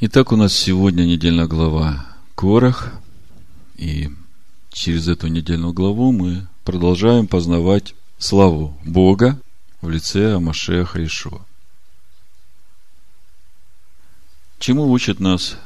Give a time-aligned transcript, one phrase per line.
[0.00, 2.92] Итак, у нас сегодня недельная глава Корах.
[3.74, 4.08] И
[4.70, 9.40] через эту недельную главу мы продолжаем познавать славу Бога
[9.80, 11.44] в лице Амашеха Ишуа.
[14.60, 15.56] Чему учит нас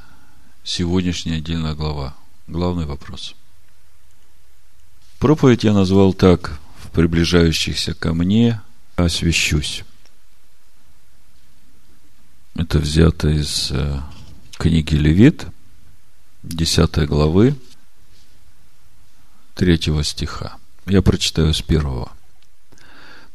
[0.64, 2.16] сегодняшняя недельная глава?
[2.46, 3.34] Главный вопрос.
[5.18, 8.62] Проповедь я назвал так «В приближающихся ко мне
[8.96, 9.84] освящусь».
[12.54, 14.00] Это взято из э,
[14.62, 15.48] книги Левит,
[16.44, 17.57] 10 главы,
[19.57, 20.54] 3 стиха.
[20.86, 22.12] Я прочитаю с первого.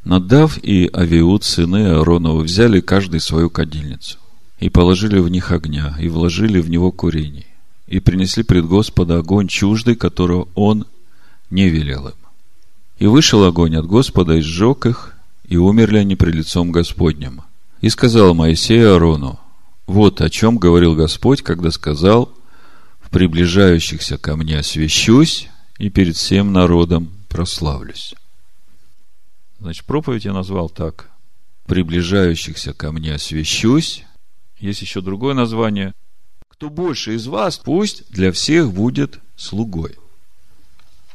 [0.06, 4.18] Надав и Авиуд, сыны Аароновы, взяли каждый свою кадильницу,
[4.60, 7.48] и положили в них огня, и вложили в него курений,
[7.88, 10.86] и принесли пред Господа огонь чуждый, которого он
[11.50, 12.16] не велел им.
[13.00, 17.42] И вышел огонь от Господа, и сжег их, и умерли они пред лицом Господним.
[17.82, 19.42] И сказал Моисей Аарону,
[19.88, 22.38] вот о чем говорил Господь, когда сказал,
[23.00, 25.48] в приближающихся ко мне освящусь,
[25.80, 28.14] и перед всем народом прославлюсь.
[29.60, 31.10] Значит, проповедь я назвал так.
[31.66, 34.04] Приближающихся ко мне освящусь.
[34.60, 35.94] Есть еще другое название.
[36.50, 39.96] Кто больше из вас, пусть для всех будет слугой.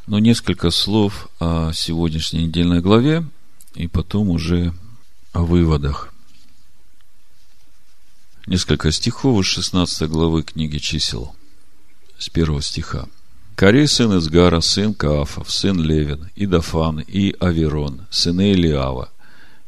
[0.07, 3.25] Но несколько слов о сегодняшней недельной главе,
[3.75, 4.73] и потом уже
[5.33, 6.12] о выводах.
[8.49, 11.33] Несколько стихов из 16 главы книги чисел,
[12.19, 13.07] с первого стиха.
[13.55, 19.11] Корей сын Изгара, сын Каафов, сын Левин, и Дафан, и Аверон, сыны Илиава,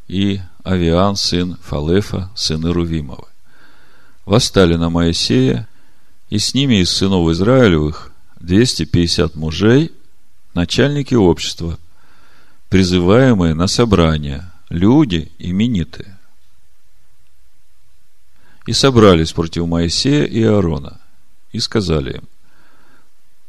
[0.09, 3.29] и Авиан, сын Фалефа, сыны Рувимовы.
[4.25, 5.69] Восстали на Моисея,
[6.29, 9.93] и с ними из сынов Израилевых 250 мужей,
[10.53, 11.79] начальники общества,
[12.71, 16.19] призываемые на собрание, люди именитые
[18.67, 21.01] и собрались против Моисея и Аарона,
[21.53, 22.29] и сказали им,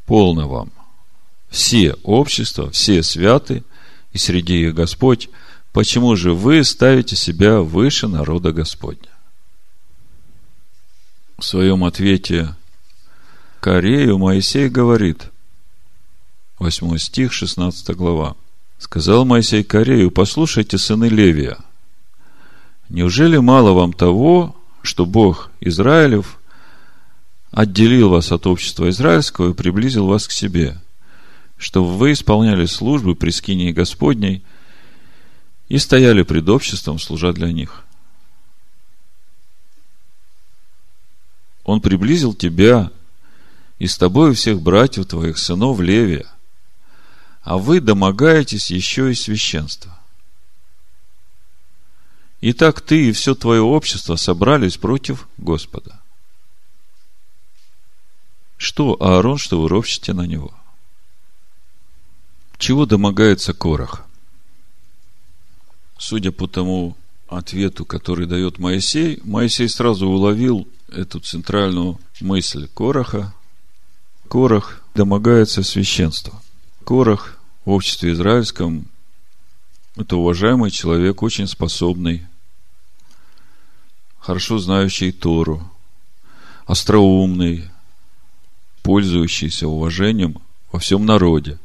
[0.05, 0.71] полно вам,
[1.49, 3.63] все общества, все святы,
[4.11, 5.29] и среди их Господь,
[5.71, 9.09] почему же вы ставите себя выше народа Господня?
[11.37, 12.55] В своем ответе
[13.59, 15.29] Корею Моисей говорит,
[16.59, 18.35] 8 стих, 16 глава,
[18.77, 21.57] сказал Моисей Корею, послушайте, сыны Левия,
[22.89, 26.39] неужели мало вам того, что Бог Израилев
[27.51, 30.77] отделил вас от общества израильского и приблизил вас к себе,
[31.57, 34.43] чтобы вы исполняли службы при скинии Господней
[35.67, 37.83] и стояли пред обществом, служа для них.
[41.63, 42.91] Он приблизил тебя
[43.79, 46.27] и с тобой всех братьев твоих, сынов Левия,
[47.41, 49.94] а вы домогаетесь еще и священства.
[52.47, 55.99] Итак, ты и все твое общество собрались против Господа.
[58.55, 60.53] Что Аарон, что вы ропщите на него?
[62.59, 64.05] Чего домогается Корах?
[65.97, 66.95] Судя по тому
[67.27, 73.33] ответу, который дает Моисей, Моисей сразу уловил эту центральную мысль Кораха.
[74.29, 76.39] Корах домогается священства.
[76.83, 78.87] Корах в обществе израильском
[79.95, 82.27] это уважаемый человек, очень способный,
[84.25, 85.61] хорошо знающий Тору,
[86.65, 87.65] остроумный,
[88.81, 90.41] пользующийся уважением
[90.71, 91.59] во всем народе.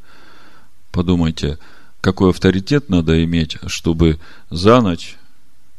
[0.92, 1.58] Подумайте,
[2.00, 4.18] какой авторитет надо иметь, чтобы
[4.50, 5.16] за ночь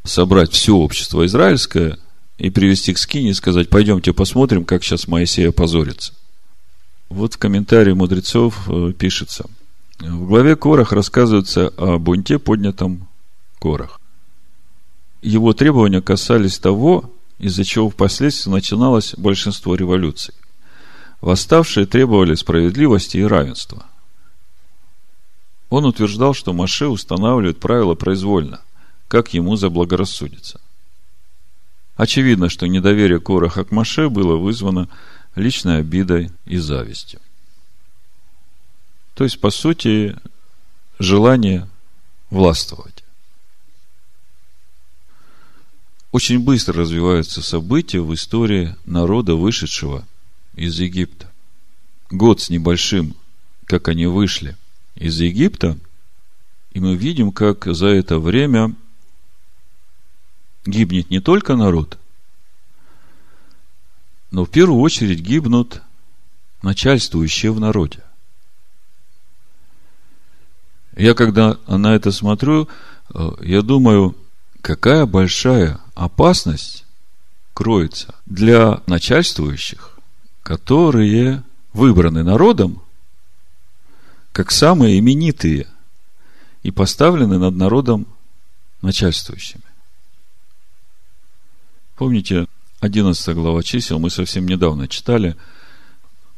[0.04, 1.98] собрать все общество израильское
[2.38, 6.14] и привести к скине и сказать, пойдемте посмотрим, как сейчас Моисей опозорится.
[7.08, 9.46] Вот в комментарии мудрецов э, пишется–
[10.02, 13.08] в главе Корах рассказывается о бунте, поднятом
[13.60, 14.00] Корах.
[15.22, 20.34] Его требования касались того, из-за чего впоследствии начиналось большинство революций.
[21.20, 23.86] Восставшие требовали справедливости и равенства.
[25.70, 28.60] Он утверждал, что Маше устанавливает правила произвольно,
[29.06, 30.60] как ему заблагорассудится.
[31.96, 34.88] Очевидно, что недоверие Кораха к Маше было вызвано
[35.36, 37.20] личной обидой и завистью.
[39.14, 40.16] То есть, по сути,
[40.98, 41.68] желание
[42.30, 43.01] властвовать.
[46.12, 50.06] Очень быстро развиваются события в истории народа, вышедшего
[50.54, 51.32] из Египта.
[52.10, 53.16] Год с небольшим,
[53.64, 54.58] как они вышли
[54.94, 55.78] из Египта,
[56.72, 58.74] и мы видим, как за это время
[60.66, 61.98] гибнет не только народ,
[64.30, 65.80] но в первую очередь гибнут
[66.60, 68.00] начальствующие в народе.
[70.94, 72.68] Я когда на это смотрю,
[73.14, 74.14] э, я думаю,
[74.62, 76.84] какая большая опасность
[77.52, 79.98] кроется для начальствующих,
[80.42, 81.42] которые
[81.72, 82.82] выбраны народом
[84.32, 85.66] как самые именитые
[86.62, 88.06] и поставлены над народом
[88.80, 89.62] начальствующими.
[91.96, 92.46] Помните,
[92.80, 95.36] 11 глава чисел мы совсем недавно читали,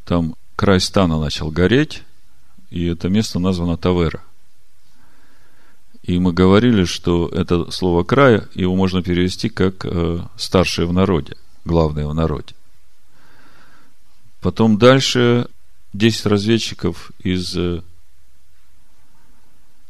[0.04, 2.02] там край стана начал гореть,
[2.70, 4.22] и это место названо Тавера.
[6.04, 11.34] И мы говорили, что это слово края, его можно перевести как э, старшие в народе,
[11.64, 12.54] главные в народе.
[14.42, 15.48] Потом дальше
[15.94, 17.56] 10 разведчиков из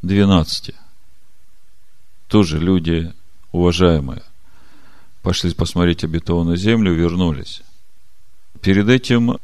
[0.03, 0.69] 12.
[0.69, 0.73] Э,
[2.29, 3.13] Тоже люди
[3.51, 4.23] уважаемые.
[5.23, 7.63] Пошли посмотреть обетованную землю, вернулись.
[8.61, 9.39] Перед этим,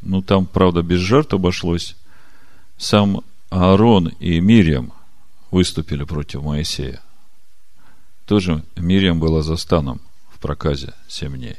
[0.00, 1.96] ну там, правда, без жертв обошлось,
[2.78, 3.20] сам
[3.50, 4.94] Аарон и Мириам
[5.50, 7.00] выступили против Моисея.
[8.26, 10.00] Тоже Мириам была за станом
[10.30, 11.56] в проказе 7 дней.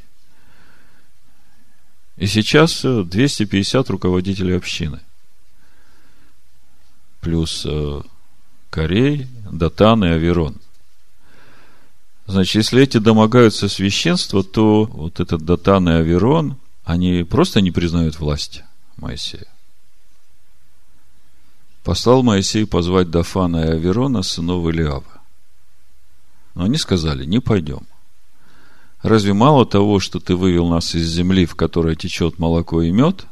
[2.16, 5.00] И сейчас 250 э, руководителей общины.
[7.20, 8.02] Плюс э,
[8.68, 10.56] Корей, Датан и Аверон.
[12.26, 18.20] Значит, если эти домогаются священства, то вот этот Датан и Аверон, они просто не признают
[18.20, 18.62] власть
[18.96, 19.46] Моисея.
[21.84, 25.22] Послал Моисей позвать Дафана и Аверона, сынов Илиава.
[26.54, 27.86] Но они сказали, не пойдем.
[29.02, 33.26] Разве мало того, что ты вывел нас из земли, в которой течет молоко и мед,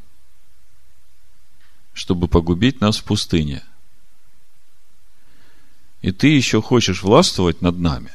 [1.92, 3.62] чтобы погубить нас в пустыне?
[6.00, 8.12] И ты еще хочешь властвовать над нами?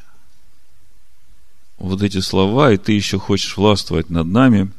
[1.77, 4.71] Вот эти слова, и ты еще хочешь властвовать над нами,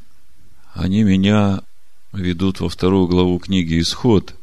[0.73, 1.63] они меня
[2.13, 4.35] ведут во вторую главу книги Исход,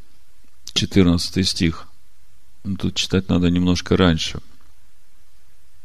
[0.74, 1.88] 14 стих.
[2.64, 4.40] Ну, тут читать надо немножко раньше–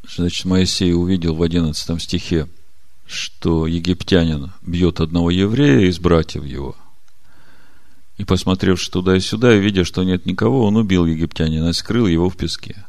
[0.08, 2.48] Значит, Моисей увидел в 11 стихе,
[3.06, 6.76] что египтянин бьет одного еврея из братьев его.
[8.16, 12.06] И посмотрев туда и сюда, и видя, что нет никого, он убил египтянина и скрыл
[12.06, 12.84] его в песке.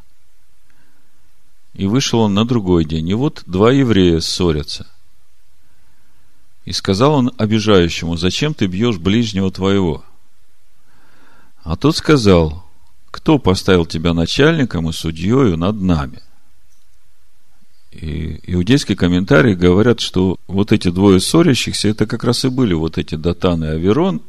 [1.73, 4.87] И вышел он на другой день, и вот два еврея ссорятся.
[6.65, 10.03] И сказал он обижающему, зачем ты бьешь ближнего твоего?
[11.67, 12.63] А тот сказал,
[13.11, 16.21] кто поставил тебя начальником и судьею над нами?
[17.91, 22.97] И иудейские комментарии говорят, что вот эти двое ссорящихся, это как раз и были вот
[22.97, 24.21] эти Датан и Аверон.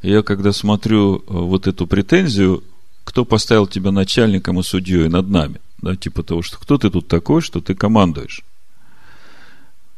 [0.00, 2.64] Я когда смотрю э, вот эту претензию,
[3.04, 7.08] кто поставил тебя начальником и судьей над нами, да, типа того, что кто ты тут
[7.08, 8.42] такой, что ты командуешь.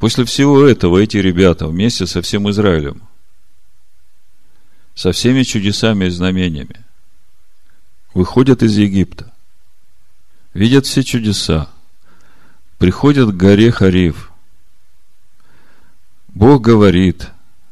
[0.00, 3.02] После всего этого эти ребята вместе со всем Израилем,
[4.94, 6.84] со всеми чудесами и знамениями,
[8.14, 9.32] выходят из Египта,
[10.54, 11.68] видят все чудеса,
[12.78, 14.30] приходят к горе Хариф.
[16.28, 17.28] Бог говорит,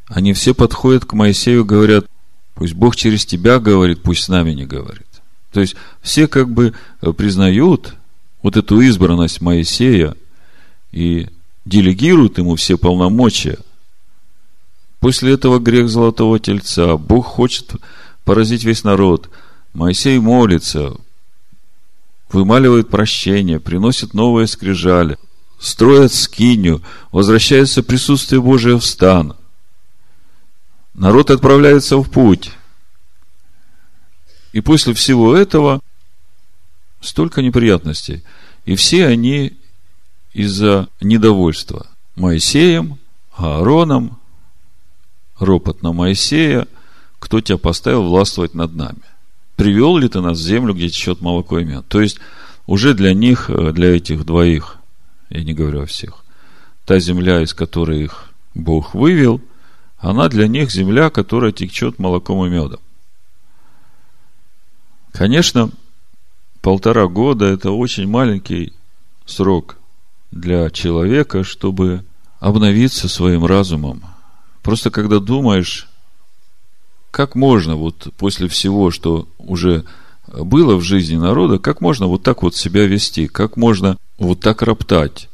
[0.07, 2.07] они все подходят к Моисею, говорят,
[2.55, 5.07] пусть Бог через тебя говорит, пусть с нами не говорит.
[5.53, 7.95] То есть все как бы э, признают
[8.43, 10.15] вот эту избранность Моисея
[10.93, 11.29] и
[11.65, 13.59] делегируют ему все полномочия.
[15.01, 16.97] После этого грех золотого тельца.
[16.97, 17.73] Бог хочет
[18.25, 19.31] поразить весь народ.
[19.73, 20.97] Моисей молится,
[22.31, 25.19] вымаливает прощение, приносит новые скрижали,
[25.61, 29.37] строят скиню, возвращается присутствие Божие в стан.
[30.95, 32.51] Народ отправляется в путь.
[34.53, 35.81] И после всего этого
[37.01, 38.25] столько неприятностей.
[38.65, 39.57] И все они
[40.33, 42.99] из-за недовольства Моисеем,
[43.37, 44.19] Аароном,
[45.39, 46.67] ропот на Моисея,
[47.19, 49.03] кто тебя поставил властвовать над нами
[49.59, 51.85] привел ли ты нас в землю, где течет молоко и мед.
[51.89, 52.19] То есть,
[52.67, 54.77] уже для них, э, для этих двоих,
[55.31, 56.25] я не говорю о всех,
[56.87, 59.41] та земля, из которой их Бог вывел,
[59.99, 62.79] она для них земля, которая течет молоком и медом.
[65.13, 65.71] Конечно,
[66.63, 68.73] полтора года– это очень маленький
[69.27, 69.77] срок
[70.31, 72.05] для человека, чтобы
[72.39, 74.05] обновиться своим разумом.
[74.63, 75.89] Просто когда думаешь
[77.11, 79.85] как можно вот после всего, что уже
[80.27, 84.63] было в жизни народа, как можно вот так вот себя вести, как можно вот так
[84.63, 85.29] роптать,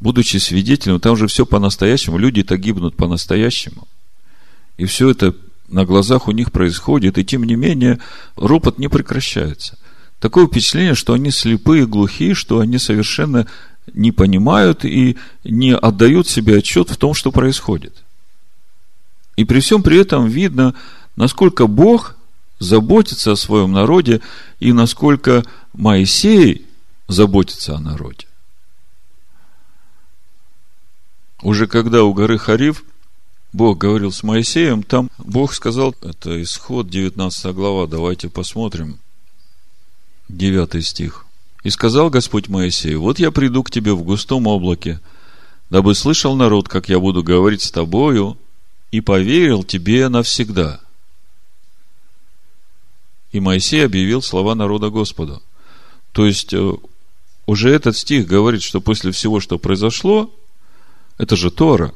[0.00, 3.86] будучи свидетелем, там же все по-настоящему, люди-то гибнут по-настоящему.
[4.78, 5.34] И все это
[5.68, 7.98] на глазах у них происходит, и тем не менее
[8.36, 9.78] ропот не прекращается.
[10.18, 13.46] Такое впечатление, что они слепые, глухие, что они совершенно
[13.92, 18.02] не понимают и не отдают себе отчет в том, что происходит.
[19.40, 20.74] И при всем при этом видно,
[21.16, 22.14] насколько Бог
[22.58, 24.20] заботится о своем народе
[24.58, 26.66] и насколько Моисей
[27.08, 28.26] заботится о народе.
[31.42, 32.84] уже когда у горы Хариф
[33.54, 38.98] Бог говорил с Моисеем, там Бог сказал, это исход 19 глава, давайте посмотрим,
[40.28, 41.24] 9 стих.
[41.64, 45.00] «И сказал Господь Моисею, вот я приду к тебе в густом облаке,
[45.70, 48.36] дабы слышал народ, как я буду говорить с тобою,
[48.90, 50.80] и поверил тебе навсегда».
[53.32, 55.42] И Моисей объявил слова народа Господу.
[56.12, 56.72] То есть, э,
[57.46, 60.32] уже этот стих говорит, что после всего, что произошло,
[61.18, 61.94] это же Тора.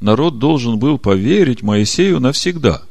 [0.00, 2.82] Народ должен был поверить Моисею навсегда.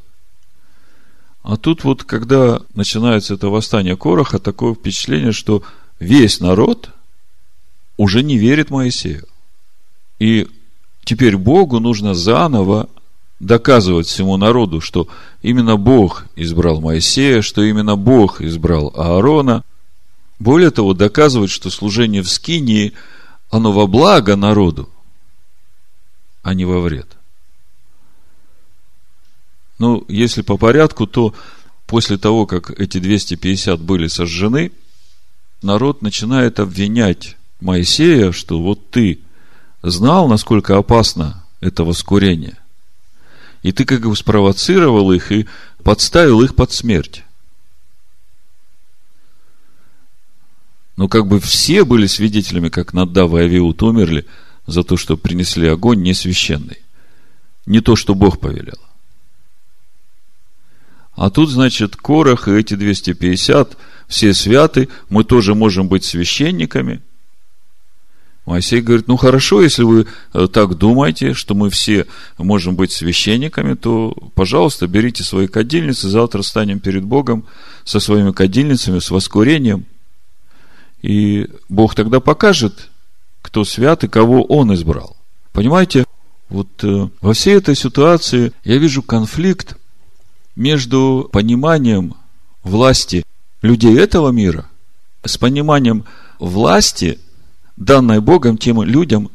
[1.42, 5.64] А тут вот, когда начинается это восстание Короха, такое впечатление, что
[6.00, 6.90] весь народ
[7.98, 9.28] уже не верит Моисею.
[10.20, 10.48] И
[11.04, 12.90] теперь Богу нужно заново
[13.40, 15.08] доказывать всему народу, что
[15.42, 19.64] именно Бог избрал Моисея, что именно Бог избрал Аарона.
[20.40, 22.94] Более того, доказывать, что служение в Скинии–
[23.54, 24.90] оно во благо народу,
[26.42, 27.08] а не во вред.
[29.78, 31.36] Ну, если по порядку, то
[31.86, 34.72] после того, как эти 250 были сожжены,
[35.62, 39.20] народ начинает обвинять Моисея, что вот ты
[39.84, 42.58] знал, насколько опасно это воскурение.
[43.62, 45.48] И ты как бы спровоцировал их и
[45.84, 47.24] подставил их под смерть.
[50.96, 54.26] Но как бы все были свидетелями, как Наддав и Авиут умерли
[54.68, 56.80] за то, что принесли огонь несвященный.
[57.66, 58.80] Не то, что Бог повелел.
[61.16, 67.02] А тут, значит, Корах и эти 250, все святы, мы тоже можем быть священниками.
[68.46, 72.08] Моисей говорит, ну хорошо, если вы э, так думаете, что мы все
[72.38, 77.46] можем быть священниками, то, пожалуйста, берите свои кадильницы, завтра станем перед Богом
[77.86, 79.86] со своими кадильницами, с воскурением.
[81.02, 82.90] И Бог тогда покажет,
[83.42, 85.16] кто свят и кого Он избрал.
[85.54, 86.06] Понимаете,
[86.50, 89.78] вот э, во всей этой ситуации я вижу конфликт
[90.56, 92.16] между пониманием
[92.64, 93.26] власти
[93.62, 94.70] людей этого мира
[95.26, 96.06] с пониманием
[96.40, 97.20] власти,
[97.76, 99.30] данной Богом тем людям,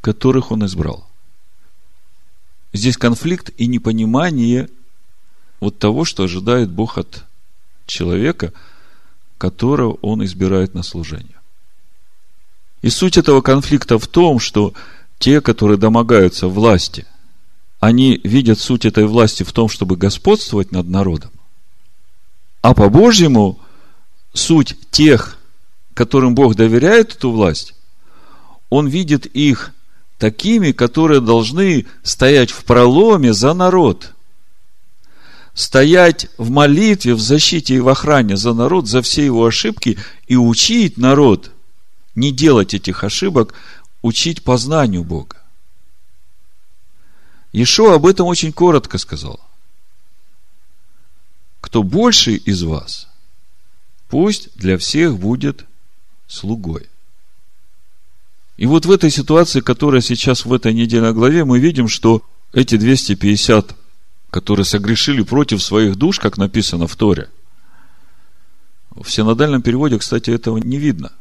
[0.00, 1.06] которых Он избрал.
[2.72, 4.68] Здесь конфликт и непонимание
[5.60, 7.24] вот того, что ожидает Бог от
[7.86, 8.52] человека–
[9.38, 11.36] которого он избирает на служение.
[12.82, 14.74] И суть этого конфликта в том, что
[15.18, 17.06] те, которые домогаются власти,
[17.80, 21.30] они видят суть этой власти в том, чтобы господствовать над народом.
[22.62, 23.58] А по-божьему
[24.32, 25.38] суть тех,
[25.94, 27.74] которым Бог доверяет эту власть,
[28.70, 29.72] он видит их
[30.18, 34.12] такими, которые должны стоять в проломе за народ–
[35.56, 40.36] стоять в молитве, в защите и в охране за народ, за все его ошибки и
[40.36, 41.50] учить народ
[42.14, 43.54] не делать этих ошибок,
[44.02, 45.42] учить познанию Бога.
[47.52, 49.40] Ишо об этом очень коротко сказал.
[51.62, 53.08] Кто больше из вас,
[54.08, 55.64] пусть для всех будет
[56.26, 56.86] слугой.
[58.56, 62.22] И вот в этой ситуации, которая сейчас в этой недельной главе, мы видим, что
[62.52, 63.76] эти 250
[64.30, 67.30] которые согрешили против своих душ, как написано в Торе.
[68.94, 71.12] В синодальном переводе, кстати, этого не видно.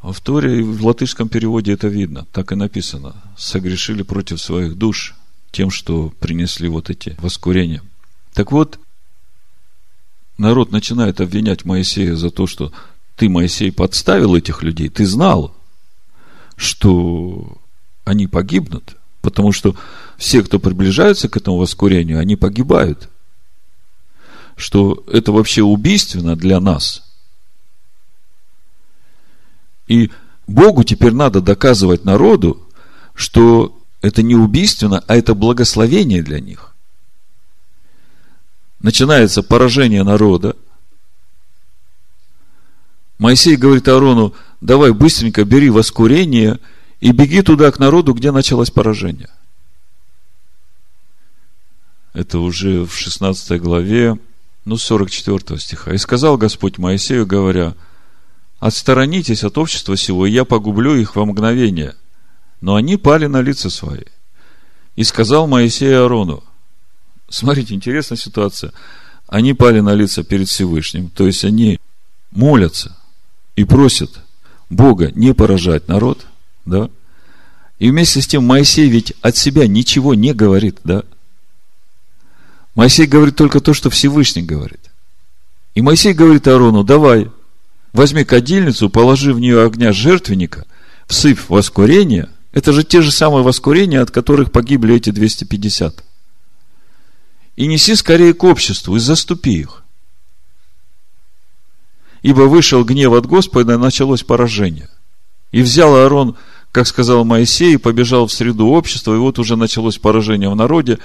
[0.00, 2.26] А в Торе и в латышском переводе это видно.
[2.32, 3.14] Так и написано.
[3.36, 5.14] Согрешили против своих душ
[5.50, 7.82] тем, что принесли вот эти воскурения.
[8.32, 8.78] Так вот,
[10.38, 12.72] народ начинает обвинять Моисея за то, что
[13.16, 14.88] ты, Моисей, подставил этих людей.
[14.88, 15.55] Ты знал,
[16.56, 17.58] что
[18.04, 19.76] они погибнут, потому что
[20.16, 23.08] все, кто приближаются к этому воскурению, они погибают.
[24.56, 27.02] Что это вообще убийственно для нас.
[29.86, 30.10] И
[30.46, 32.66] Богу теперь надо доказывать народу,
[33.14, 36.74] что это не убийственно, а это благословение для них.
[38.80, 40.56] Начинается поражение народа.
[43.18, 46.58] Моисей говорит Аарону, давай быстренько бери воскурение
[47.00, 49.28] и беги туда к народу, где началось поражение–
[52.16, 54.18] это уже в 16 главе,
[54.64, 55.92] ну, 44 стиха.
[55.92, 57.74] «И сказал Господь Моисею, говоря,
[58.58, 61.94] «Отсторонитесь от общества сего, и я погублю их во мгновение».
[62.62, 64.04] Но они пали на лица свои.
[64.96, 66.42] И сказал Моисей Аарону,
[67.28, 68.72] смотрите, интересная ситуация.
[69.26, 71.78] Они пали на лица перед Всевышним, то есть они
[72.30, 72.96] молятся
[73.56, 74.22] и просят
[74.70, 76.26] Бога не поражать народ,
[76.64, 76.90] да?
[77.78, 81.04] И вместе с тем Моисей ведь от себя ничего не говорит, да?
[82.74, 84.80] Моисей говорит только то, что Всевышний говорит.
[85.74, 87.30] И Моисей говорит Аарону, давай,
[87.92, 90.66] возьми кадильницу, положи в нее огня жертвенника,
[91.06, 96.02] всыпь воскурение, Это же те же самые воскурения, от которых погибли эти 250.
[97.56, 99.84] И неси скорее к обществу и заступи их.
[102.26, 104.88] Ибо вышел гнев от Господа, и началось поражение.
[105.52, 106.34] И взял Аарон,
[106.72, 110.98] как сказал Моисей, и побежал в среду общества, и вот уже началось поражение в народе,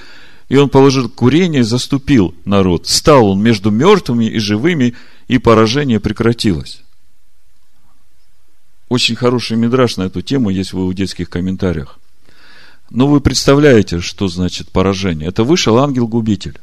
[0.48, 2.88] и он положил курение и заступил народ.
[2.88, 4.94] Стал он между мертвыми и живыми,
[5.28, 6.82] и поражение прекратилось.
[8.88, 12.00] Очень хороший мидраж на эту тему есть в иудейских комментариях.
[12.90, 15.28] Но вы представляете, что значит поражение.
[15.28, 16.58] Это вышел ангел-губитель.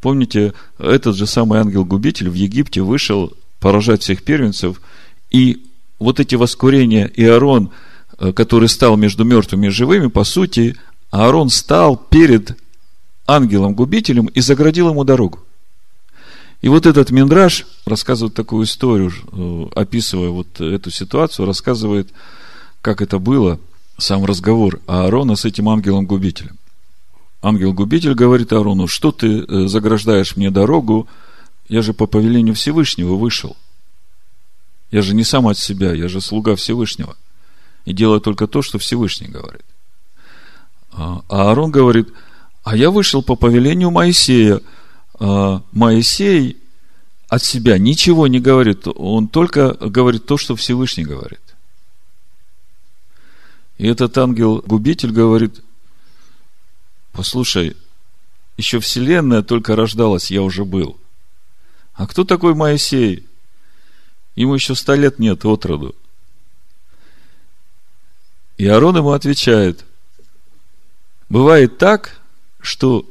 [0.00, 4.80] Помните, этот же самый ангел-губитель в Египте вышел поражать всех первенцев,
[5.30, 5.66] и
[5.98, 7.70] вот эти воскурения Иорон,
[8.18, 10.76] э, который стал между мертвыми и живыми, по сути,
[11.10, 12.56] Аарон стал перед
[13.26, 15.40] ангелом-губителем и заградил ему дорогу.
[16.62, 22.10] И вот этот Миндраж рассказывает такую историю, э, описывая вот эту ситуацию, рассказывает,
[22.82, 23.58] как это было,
[23.98, 26.58] сам разговор Аарона с этим ангелом-губителем.
[27.46, 31.06] Ангел-губитель говорит Аарону, что ты э, заграждаешь мне дорогу,
[31.68, 33.56] я же по повелению Всевышнего вышел.
[34.90, 37.16] Я же не сам от себя, я же слуга Всевышнего.
[37.84, 39.64] И делаю только то, что Всевышний говорит.
[40.92, 42.08] А Аарон говорит,
[42.64, 44.60] а я вышел по повелению Моисея–
[45.18, 46.58] а, Моисей
[47.28, 51.40] от себя ничего не говорит, он только говорит то, что Всевышний говорит.
[53.78, 55.60] И этот ангел-губитель говорит,
[57.16, 57.76] послушай,
[58.56, 61.00] еще Вселенная только рождалась, я уже был.
[61.94, 63.26] А кто такой Моисей?
[64.34, 65.94] Ему еще ста лет нет от роду.
[68.58, 69.84] И Аарон ему отвечает,
[71.28, 72.20] бывает так,
[72.60, 73.06] что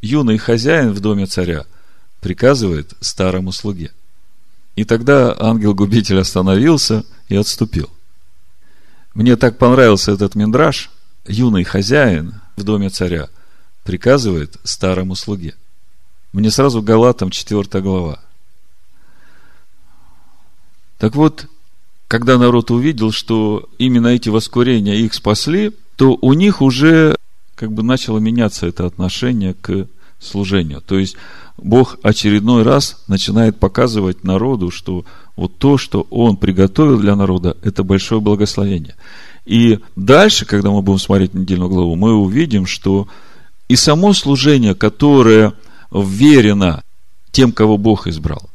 [0.00, 1.66] юный хозяин в доме царя
[2.20, 3.90] приказывает старому слуге.
[4.76, 7.90] И тогда ангел-губитель остановился и отступил.
[9.14, 10.90] Мне так понравился этот миндраж.
[11.26, 13.28] Юный хозяин в доме царя
[13.84, 15.54] приказывает старому слуге.
[16.32, 18.20] Мне сразу Галатам 4 глава.
[20.98, 21.46] Так вот,
[22.08, 27.16] когда народ увидел, что именно эти воскурения их спасли, то у них уже
[27.54, 29.86] как бы начало меняться это отношение к
[30.18, 30.80] служению.
[30.82, 31.16] То есть
[31.56, 35.04] Бог очередной раз начинает показывать народу, что
[35.40, 38.94] вот то, что Он приготовил для народа, это большое благословение.
[39.46, 43.08] И дальше, когда мы будем смотреть недельную главу, мы увидим, что
[43.68, 45.54] и само служение, которое
[45.90, 46.82] верено
[47.32, 48.50] тем, кого Бог избрал,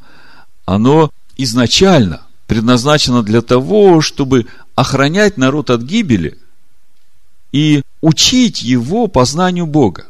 [0.65, 4.45] оно изначально предназначено для того, чтобы
[4.75, 6.37] охранять народ от гибели–
[7.55, 10.07] и учить его познанию Бога.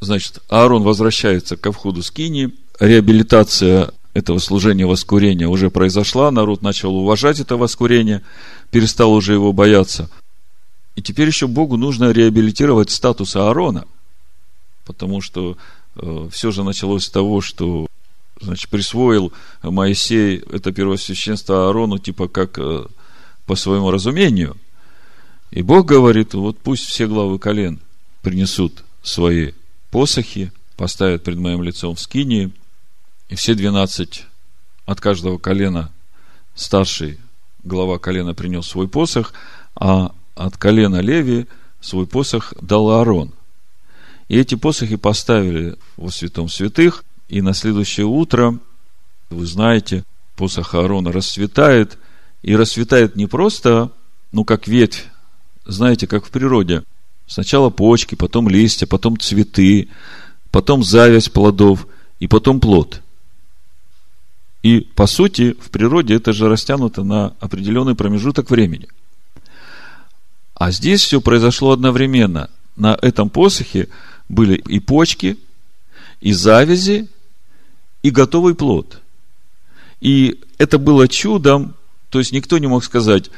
[0.00, 7.40] Значит, Аарон возвращается ко входу скини, реабилитация этого служения воскурения уже произошла, народ начал уважать
[7.40, 8.22] это воскурение,
[8.70, 10.08] перестал уже его бояться.
[10.94, 13.86] И теперь еще Богу нужно реабилитировать статус Аарона,
[14.84, 15.58] потому что
[15.96, 17.88] э, все же началось с того, что
[18.40, 22.84] значит, присвоил Моисей это первосвященство Аарону, типа как э,
[23.46, 24.56] по своему разумению.
[25.50, 27.80] И Бог говорит, вот пусть все главы колен
[28.22, 29.52] принесут свои
[29.90, 32.52] посохи, поставят пред моим лицом в скинии,
[33.34, 34.26] и все двенадцать
[34.86, 35.90] от каждого колена
[36.54, 37.18] старший
[37.64, 39.34] глава колена принес свой посох,
[39.74, 41.48] а от колена Леви
[41.80, 43.32] свой посох дал Аарон.
[44.28, 48.56] И эти посохи поставили во святом святых, и на следующее утро,
[49.30, 50.04] вы знаете,
[50.36, 51.98] посох Аарона расцветает,
[52.42, 53.90] и расцветает не просто,
[54.30, 55.06] ну, как ветвь
[55.66, 56.84] знаете, как в природе.
[57.26, 59.88] Сначала почки, потом листья, потом цветы,
[60.52, 61.88] потом зависть плодов
[62.20, 63.00] и потом плод.
[64.64, 68.88] И, по сути, в природе это же растянуто на определенный промежуток времени.
[70.54, 72.48] А здесь все произошло одновременно.
[72.74, 73.90] На этом посохе
[74.30, 75.36] были и почки,
[76.22, 77.08] и завязи,
[78.02, 79.02] и готовый плод.
[80.00, 81.74] И это было чудом,
[82.08, 83.30] то есть никто не мог сказать,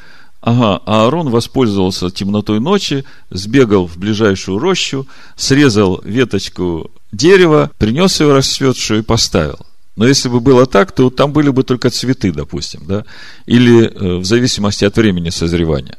[0.43, 8.33] Ага, а Аарон воспользовался темнотой ночи, сбегал в ближайшую рощу, срезал веточку дерева, принес ее
[8.33, 9.66] расцветшую и поставил.
[9.97, 13.05] Но если бы было так, то там были бы только цветы, допустим, да,
[13.47, 15.99] или э, в зависимости от времени созревания.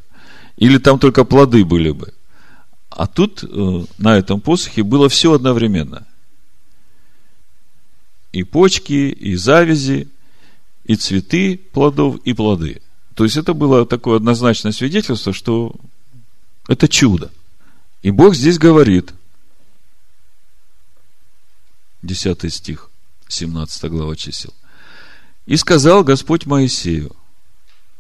[0.56, 2.14] Или там только плоды были бы.
[2.90, 6.06] А тут э, на этом посохе было все одновременно.
[8.32, 10.08] И почки, и завязи,
[10.86, 12.82] и цветы плодов, и плоды–
[13.18, 15.74] то есть это было такое однозначное свидетельство, что
[16.68, 17.32] это чудо.
[18.04, 19.12] И Бог здесь говорит,
[22.04, 22.87] 10 стих,
[23.28, 24.54] 17 глава чисел.
[25.46, 27.16] И сказал Господь Моисею,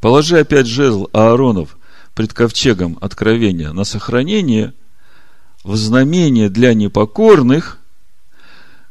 [0.01, 1.77] положи опять жезл Ааронов
[2.13, 4.73] пред ковчегом откровения на сохранение
[5.63, 7.79] в знамение для непокорных,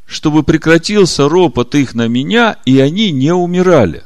[0.06, 4.04] чтобы прекратился ропот их на меня, и они не умирали.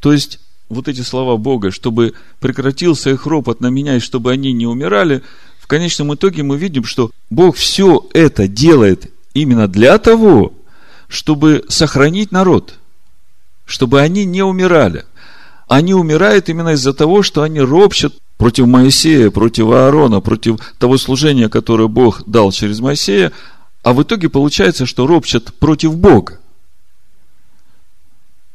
[0.00, 4.52] То есть, вот эти слова Бога, чтобы прекратился их ропот на меня, и чтобы они
[4.52, 5.22] не умирали,
[5.58, 10.55] в конечном итоге мы видим, что Бог все это делает именно для того,
[11.08, 12.78] чтобы сохранить народ,
[13.64, 15.04] чтобы они не умирали.
[15.68, 21.48] Они умирают именно из-за того, что они ропщат против Моисея, против Аарона, против того служения,
[21.48, 23.32] которое Бог дал через Моисея,
[23.82, 26.40] а в итоге получается, что ропщат против Бога.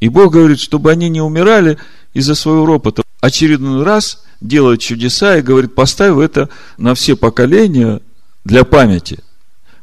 [0.00, 1.78] И Бог говорит, чтобы они не умирали
[2.12, 3.02] из-за своего ропота.
[3.20, 8.00] Очередной раз делает чудеса и говорит, поставь это на все поколения
[8.44, 9.20] для памяти.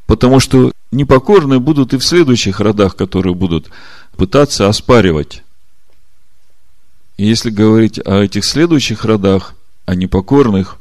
[0.09, 3.69] Потому что непокорные будут и в следующих родах, которые будут
[4.17, 5.43] пытаться оспаривать.
[7.19, 9.53] Если говорить о этих следующих родах,
[9.85, 10.77] о непокорных,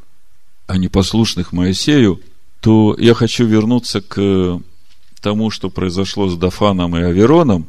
[0.67, 2.23] о непослушных Моисею,
[2.61, 4.63] то я хочу вернуться к
[5.21, 7.69] тому, что произошло с Дафаном и Авероном,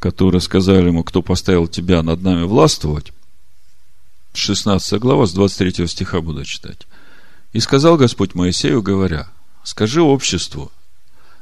[0.00, 3.14] которые сказали ему, кто поставил тебя над нами властвовать.
[4.34, 6.86] 16 глава, с 23 стиха буду читать.
[7.54, 9.30] «И сказал Господь Моисею, говоря,
[9.64, 10.70] скажи обществу,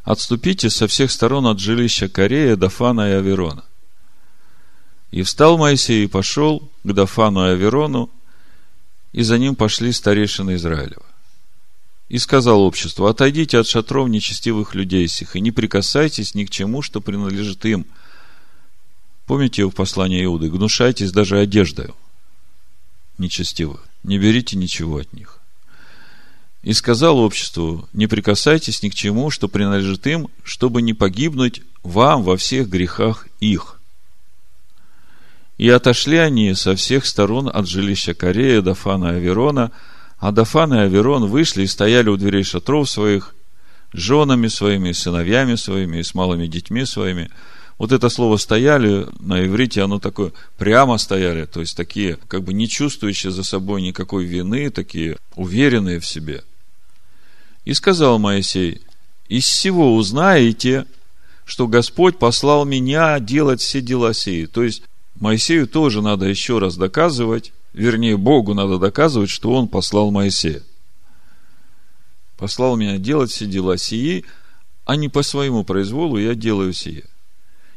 [0.07, 3.65] отступите со всех сторон от жилища Корея, Дафана и Аверона.
[5.11, 8.09] И встал Моисей и пошел к Дафану и Аверону,
[9.13, 11.05] и за ним пошли старейшины Израилева.
[12.09, 16.83] И сказал обществу, отойдите от шатров нечестивых людей сих, и не прикасайтесь ни к чему,
[16.83, 17.85] что принадлежит им.
[19.27, 21.97] Помните в послании Иуды, гнушайтесь даже одеждою
[23.19, 25.41] нечестивых, не берите ничего от них.
[26.67, 32.25] И сказал обществу, не прикасайтесь ни к чему, что принадлежит им, чтобы не погибнуть вам
[32.25, 33.81] во всех грехах их.
[35.59, 39.71] И отошли они со всех сторон от жилища Корея, Дафана и Аверона,
[40.19, 43.37] а Дафан и Аверон вышли и стояли у дверей шатров своих,
[43.93, 47.31] с женами своими, с сыновьями своими, и с малыми детьми своими–
[47.79, 52.55] вот это слово «стояли» на иврите, оно такое прямо стояли, то есть такие, как бы
[52.55, 56.43] не чувствующие за собой никакой вины, такие уверенные в себе.
[57.67, 58.81] И сказал Моисей,
[59.29, 60.87] из всего узнаете,
[61.45, 64.47] что Господь послал меня делать все дела сии.
[64.47, 64.85] То есть,
[65.17, 70.63] Моисею тоже надо еще раз доказывать, вернее, Богу надо доказывать, что Он послал Моисея.
[72.37, 74.25] Послал меня делать все дела сии,
[74.85, 77.05] а не по своему произволу я делаю сие.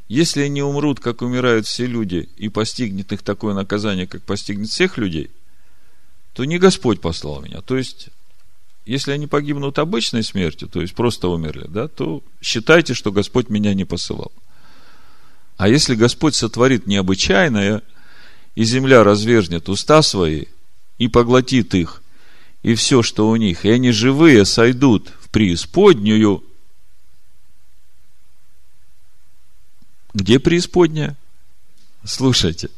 [0.08, 4.99] Если они умрут, как умирают все люди, и постигнет их такое наказание, как постигнет всех
[4.99, 5.32] людей,
[6.34, 7.62] то не Господь послал меня.
[7.62, 8.10] То есть,
[8.86, 13.74] если они погибнут обычной смертью, то есть просто умерли, да, то считайте, что Господь меня
[13.74, 14.32] не посылал.
[15.58, 17.82] А если Господь сотворит необычайное,
[18.56, 20.46] и земля разверзнет уста свои
[20.98, 22.02] и поглотит их,
[22.63, 26.44] и все, что у них, и они живые сойдут в преисподнюю,
[30.13, 31.15] Где преисподняя?
[32.04, 32.70] Слушайте,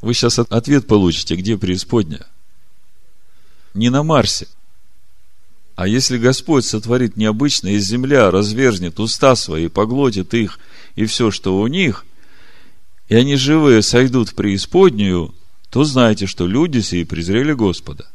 [0.00, 2.26] вы сейчас ответ получите, где преисподняя.
[3.74, 4.46] Не на Марсе.
[5.76, 10.58] А если Господь сотворит необычно, и земля разверзнет уста свои, поглотит их
[10.96, 12.04] и все, что у них,
[13.08, 15.34] и они живые сойдут в преисподнюю,
[15.70, 18.06] то знайте, что люди сии презрели Господа.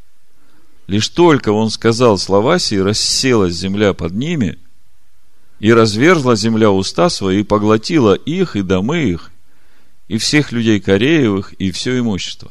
[0.88, 4.58] Лишь только Он сказал слова сии, расселась земля под ними–
[5.62, 9.30] и разверзла земля уста свои, и поглотила их, и домы их,
[10.08, 12.50] и всех людей Кореевых, и все имущество.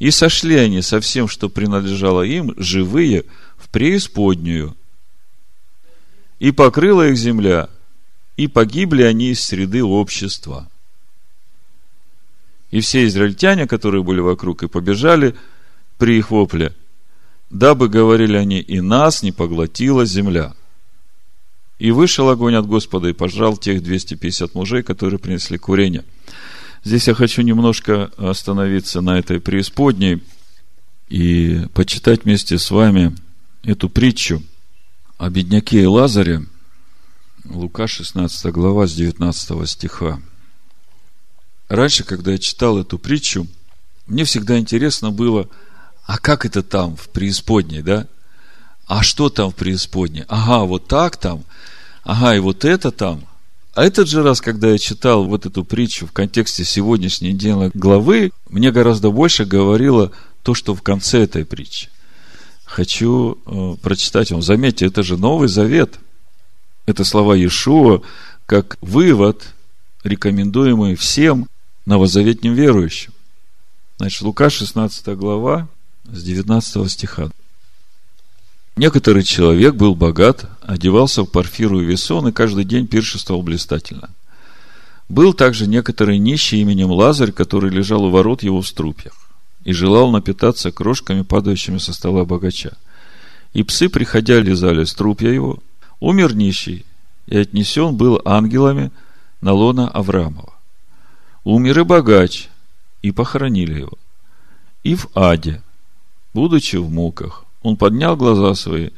[0.00, 3.26] И сошли они со всем, что принадлежало им, живые,
[3.72, 4.76] преисподнюю.
[6.38, 7.68] И покрыла их земля,
[8.36, 10.68] и погибли они из среды общества.
[12.70, 15.34] И все израильтяне, которые были вокруг, и побежали
[15.98, 16.74] при их вопле,
[17.50, 20.54] дабы, говорили они, и нас не поглотила земля.
[21.78, 26.04] И вышел огонь от Господа и пожрал тех 250 мужей, которые принесли курение.
[26.84, 30.22] Здесь я хочу немножко остановиться на этой преисподней
[31.08, 33.14] и почитать вместе с вами
[33.62, 34.42] эту притчу
[35.18, 36.46] о бедняке и Лазаре,
[37.44, 40.20] Лука 16 глава с 19 стиха.
[41.68, 43.46] Раньше, когда я читал эту притчу,
[44.06, 45.48] мне всегда интересно было,
[46.04, 48.06] а как это там, в преисподней, да?
[48.86, 50.24] А что там в преисподней?
[50.28, 51.44] Ага, вот так там–
[52.04, 53.24] ага, и вот это там.
[53.74, 58.32] А этот же раз, когда я читал вот эту притчу в контексте сегодняшней недельной главы,
[58.50, 61.88] мне гораздо больше говорило то, что в конце этой притчи.
[62.72, 64.40] Хочу э, прочитать вам.
[64.40, 65.98] Заметьте, это же Новый Завет.
[66.86, 68.00] Это слова Иешуа,
[68.46, 69.52] как вывод,
[70.04, 71.48] рекомендуемый всем
[71.84, 73.12] новозаветним верующим.
[73.98, 75.68] Значит, Лука 16 глава,
[76.04, 77.30] с 19 стиха.
[78.76, 84.08] Некоторый человек был богат, одевался в парфиру и весон и каждый день пиршествовал блистательно.
[85.10, 89.21] Был также некоторый нищий именем Лазарь, который лежал у ворот его в струпьях
[89.64, 92.76] и желал напитаться крошками, падающими со стола богача.
[93.52, 95.58] И псы, приходя, лизали струпья его.
[96.00, 96.84] Умер нищий,
[97.26, 98.90] и отнесен был ангелами
[99.40, 100.54] на лона Авраамова.
[101.44, 102.48] Умер и богач,
[103.02, 103.98] и похоронили его.
[104.82, 105.62] И в аде,
[106.34, 108.90] будучи в муках, он поднял глаза свои,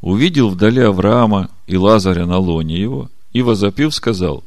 [0.00, 4.42] увидел вдали Авраама и Лазаря на лоне его, и, возопив, сказал,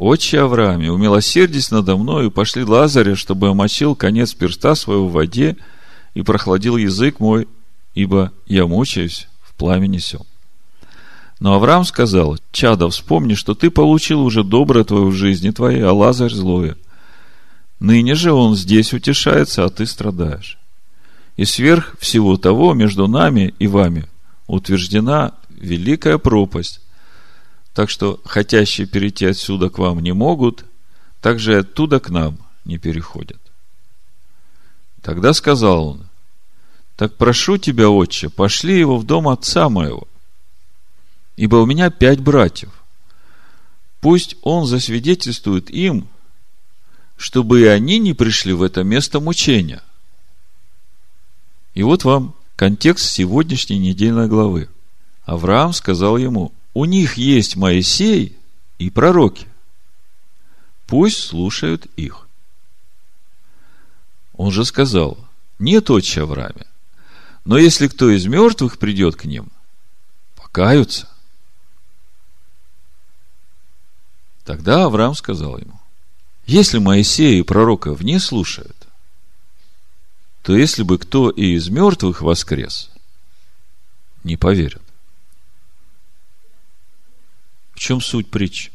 [0.00, 5.58] «Отче Аврааме, умилосердись надо мною, пошли Лазаря, чтобы омочил конец перста своего в воде
[6.14, 7.46] и прохладил язык мой,
[7.92, 10.22] ибо я мучаюсь в пламени сем».
[11.38, 15.92] Но Авраам сказал, «Чадо, вспомни, что ты получил уже доброе твое в жизни твоей, а
[15.92, 16.78] Лазарь злое.
[17.78, 20.56] Ныне же он здесь утешается, а ты страдаешь.
[21.36, 24.06] И сверх всего того между нами и вами
[24.46, 26.80] утверждена великая пропасть.
[27.80, 30.66] Так что хотящие перейти отсюда к вам не могут,
[31.22, 33.40] так же оттуда к нам не переходят.
[35.00, 36.06] Тогда сказал он,
[36.96, 40.06] так прошу тебя, отче, пошли его в дом отца моего,
[41.36, 42.68] ибо у меня пять братьев.
[44.02, 46.06] Пусть он засвидетельствует им,
[47.16, 49.82] чтобы и они не пришли в это место мучения.
[51.72, 54.68] И вот вам контекст сегодняшней недельной главы.
[55.24, 58.38] Авраам сказал ему, у них есть Моисей
[58.78, 59.46] и пророки.
[60.86, 62.28] Пусть слушают их.
[64.34, 65.18] Он же сказал,
[65.58, 66.66] нет отче Аврааме,
[67.44, 69.50] но если кто из мертвых придет к ним,
[70.36, 71.08] покаются.
[74.44, 75.78] Тогда Авраам сказал ему,
[76.46, 78.76] если Моисея и пророков не слушают,
[80.42, 82.90] то если бы кто и из мертвых воскрес,
[84.24, 84.82] не поверят.
[87.80, 88.70] В чем суть притчи?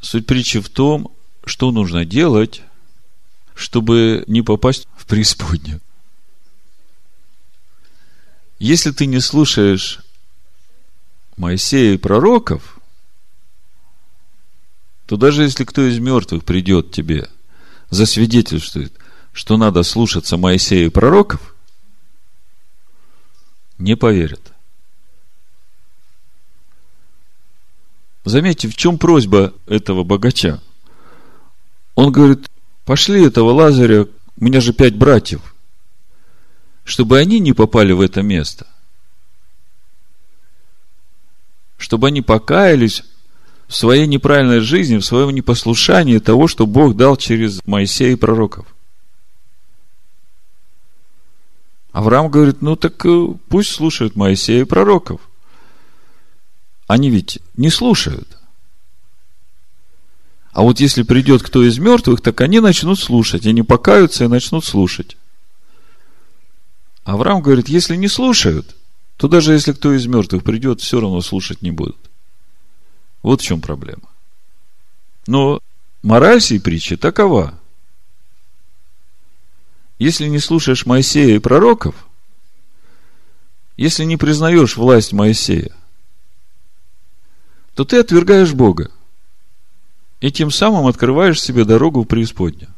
[0.00, 2.62] Суть притчи в том, что нужно делать,
[3.54, 5.80] чтобы не попасть в преисподнюю.
[8.58, 10.00] Если ты не слушаешь
[11.36, 12.80] Моисея и пророков,
[15.06, 17.30] то даже если кто из мертвых придет тебе,
[17.90, 18.92] засвидетельствует,
[19.32, 21.54] что надо слушаться Моисея и пророков,
[23.78, 24.51] не поверят.
[28.24, 30.60] Заметьте, в чем просьба этого богача?
[31.94, 32.48] Он говорит,
[32.84, 35.54] пошли этого Лазаря, у меня же пять братьев,
[36.84, 38.66] чтобы они не попали в это место.
[41.76, 43.02] Чтобы они покаялись
[43.66, 48.66] в своей неправильной жизни, в своем непослушании того, что Бог дал через Моисея и пророков.
[51.90, 55.20] Авраам говорит, ну так э, пусть слушают Моисея и пророков.
[56.92, 58.36] Они ведь не слушают.
[60.50, 63.46] А вот если придет кто из мертвых, так они начнут слушать.
[63.46, 65.16] Они покаются и начнут слушать.
[67.04, 68.76] Авраам говорит, если не слушают,
[69.16, 71.96] то даже если кто из мертвых придет, все равно слушать не будут.
[73.22, 74.10] Вот в чем проблема.
[75.26, 75.60] Но
[76.02, 77.58] мораль сей притчи такова.
[79.98, 81.94] Если не слушаешь Моисея и пророков,
[83.78, 85.72] если не признаешь власть Моисея,
[87.74, 88.90] то ты отвергаешь Бога.
[90.20, 92.72] И тем самым открываешь себе дорогу в преисподнюю.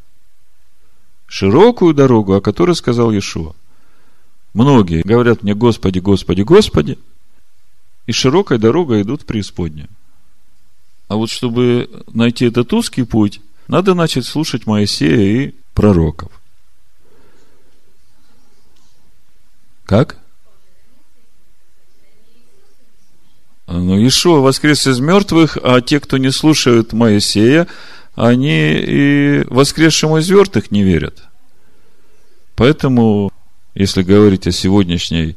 [1.27, 3.55] Широкую дорогу, о которой сказал Иешуа.
[4.53, 6.99] Многие говорят мне, Господи, Господи, Господи,
[8.07, 9.89] и широкой дорогой идут в преисподнюю.
[11.09, 16.31] А вот чтобы найти этот узкий путь, надо начать слушать Моисея и пророков.
[19.85, 20.19] Как?
[23.67, 27.67] Ну, Ишуа воскрес из мертвых, а те, кто не слушают Моисея,
[28.15, 31.23] они и воскресшему из мертвых не верят.
[32.57, 33.33] Поэтому,
[33.75, 35.37] если говорить о сегодняшней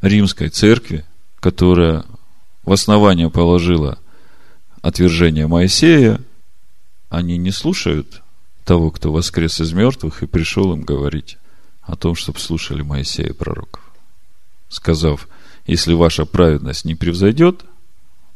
[0.00, 1.04] римской церкви,
[1.40, 2.04] которая
[2.64, 3.98] в основание положила–
[4.82, 6.20] отвержения Моисея,
[7.08, 8.22] они не слушают
[8.64, 11.38] того, кто воскрес из мертвых и пришел им говорить
[11.82, 13.82] о том, чтобы слушали Моисея и пророков.
[14.68, 15.28] Сказав,
[15.66, 17.64] если ваша праведность не превзойдет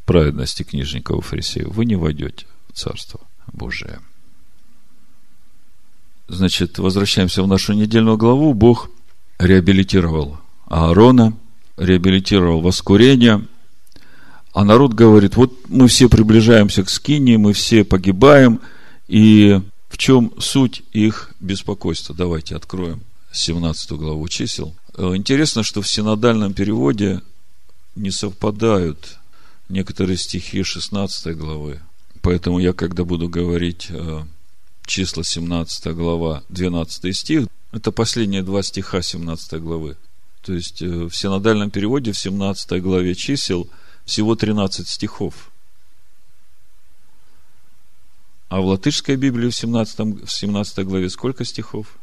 [0.05, 3.21] праведности книжников и фарисеев, вы не войдете в Царство
[3.53, 4.01] Божие.
[6.29, 8.55] Значит, возвращаемся в нашу недельную главу.
[8.55, 8.91] Бог
[9.39, 11.37] реабилитировал Аарона,
[11.77, 13.47] реабилитировал воскурение–
[14.55, 18.61] а народ говорит, вот мы все приближаемся к скине, мы все погибаем,
[19.09, 22.15] и в чем суть их беспокойства?
[22.15, 23.03] Давайте откроем
[23.35, 24.75] 17 главу чисел.
[24.97, 27.20] Э, интересно, что в синодальном переводе
[27.97, 29.18] не совпадают
[29.68, 31.81] некоторые стихи 16 главы.
[32.23, 34.23] Поэтому я, когда буду говорить э,
[34.87, 39.97] числа 17 глава, 12 стих, это последние два стиха 17 главы.
[40.42, 43.68] То есть э, в синодальном переводе в 17 главе чисел
[44.05, 45.51] всего 13 стихов.
[48.49, 51.99] А в латышской Библии в 17, в 17 главе сколько стихов?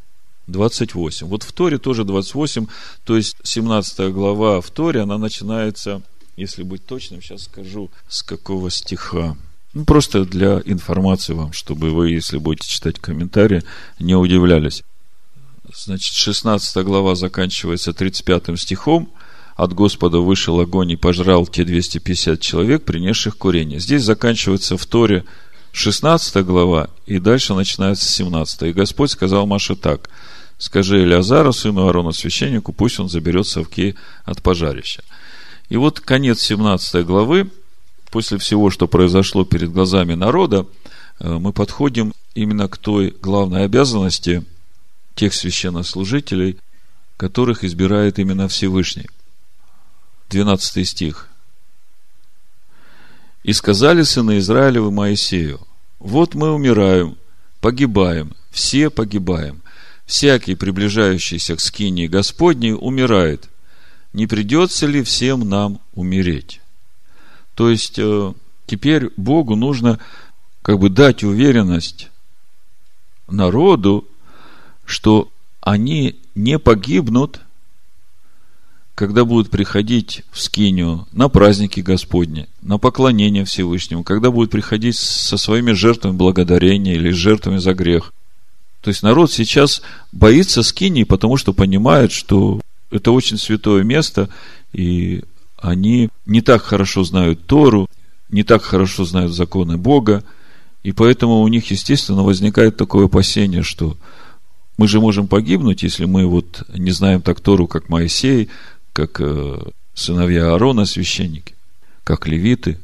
[0.47, 1.27] 28.
[1.27, 2.67] Вот в Торе тоже 28,
[3.03, 6.01] то есть 17 глава в Торе, она начинается,
[6.35, 9.37] если быть точным, сейчас скажу, с какого стиха.
[9.73, 13.63] Ну, просто для информации вам, чтобы вы, если будете читать комментарии,
[13.99, 14.83] не удивлялись.
[15.73, 19.09] Значит, 16 глава заканчивается 35 стихом.
[19.55, 23.79] От Господа вышел огонь и пожрал те 250 человек, принесших курение.
[23.79, 25.23] Здесь заканчивается в Торе
[25.71, 28.63] 16 глава, и дальше начинается 17.
[28.63, 30.09] И Господь сказал Маше так–
[30.61, 35.03] скажи Элиазару, сыну Аарона, священнику, пусть он заберет совки от пожарища.
[35.69, 37.49] И вот конец 17 главы,
[38.11, 40.67] после всего, что произошло перед глазами народа,
[41.19, 44.45] э, мы подходим именно к той главной обязанности
[45.15, 46.59] тех священнослужителей,
[47.17, 49.07] которых избирает именно Всевышний.
[50.29, 51.27] 12 стих.
[53.43, 55.59] «И сказали сыны Израилевы Моисею,
[55.97, 57.17] вот мы умираем,
[57.61, 59.60] погибаем, все погибаем
[60.11, 63.47] всякий, приближающийся к скинии Господней, умирает.
[64.11, 66.59] Не придется ли всем нам умереть?
[67.55, 68.33] То есть, э,
[68.65, 69.99] теперь Богу нужно
[70.63, 72.09] как бы дать уверенность
[73.29, 74.05] народу,
[74.83, 77.39] что они не погибнут,
[78.95, 85.37] когда будут приходить в Скинию на праздники Господни, на поклонение Всевышнему, когда будут приходить со
[85.37, 88.11] своими жертвами благодарения или жертвами за грех.
[88.81, 94.29] То есть народ сейчас боится скинии, потому что понимает, что это очень святое место,
[94.73, 95.23] и
[95.57, 97.87] они не так хорошо знают Тору,
[98.29, 100.23] не так хорошо знают законы Бога,
[100.83, 103.97] и поэтому у них, естественно, возникает такое опасение, что
[104.77, 108.49] мы же можем погибнуть, если мы вот не знаем так Тору, как Моисей,
[108.93, 109.59] как э,
[109.93, 111.53] сыновья Аарона, священники,
[112.03, 112.79] как левиты.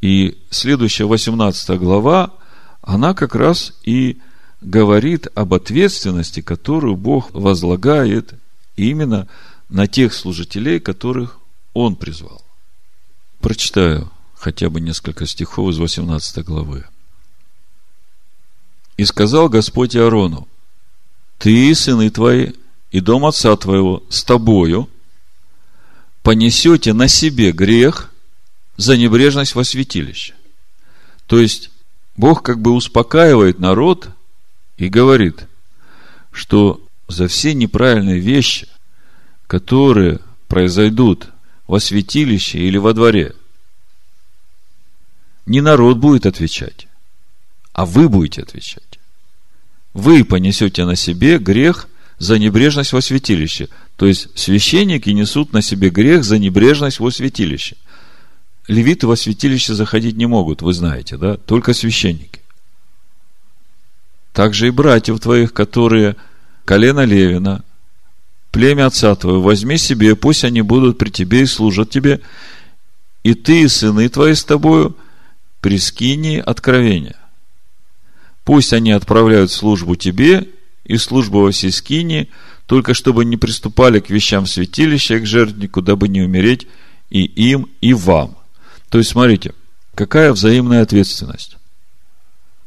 [0.00, 2.32] И следующая 18 глава,
[2.82, 4.18] она как раз и
[4.60, 8.34] говорит об ответственности, которую Бог возлагает
[8.76, 9.28] именно
[9.68, 11.38] на тех служителей, которых
[11.72, 12.44] Он призвал.
[13.40, 16.84] Прочитаю хотя бы несколько стихов из 18 главы.
[18.96, 20.48] «И сказал Господь Аарону,
[21.38, 22.52] ты, сыны твои,
[22.90, 24.88] и дом отца твоего с тобою
[26.22, 28.12] понесете на себе грех
[28.76, 30.34] за небрежность во святилище».
[31.26, 31.70] То есть,
[32.16, 34.10] Бог как бы успокаивает народ
[34.76, 35.46] и говорит,
[36.32, 38.68] что за все неправильные вещи,
[39.46, 41.28] которые произойдут
[41.66, 43.34] во святилище или во дворе,
[45.46, 46.86] не народ будет отвечать,
[47.72, 48.98] а вы будете отвечать.
[49.92, 53.68] Вы понесете на себе грех за небрежность во святилище.
[53.96, 57.76] То есть священники несут на себе грех за небрежность во святилище–
[58.68, 61.36] левиты во святилище заходить не могут, вы знаете, да?
[61.36, 62.40] Только священники.
[64.32, 66.16] Также и братьев твоих, которые
[66.64, 67.64] колено Левина,
[68.52, 72.20] племя отца твоего, возьми себе, пусть они будут при тебе и служат тебе,
[73.22, 74.96] и ты и сыны твои с тобою
[75.60, 77.16] при скинии откровения.
[78.44, 80.48] Пусть они отправляют службу тебе
[80.84, 82.30] и службу во всей скинии,
[82.66, 86.66] только чтобы не приступали к вещам святилища, к жертвнику, дабы не умереть
[87.10, 88.39] и им, и вам.
[88.90, 89.54] То есть, смотрите,
[89.94, 91.56] какая взаимная ответственность?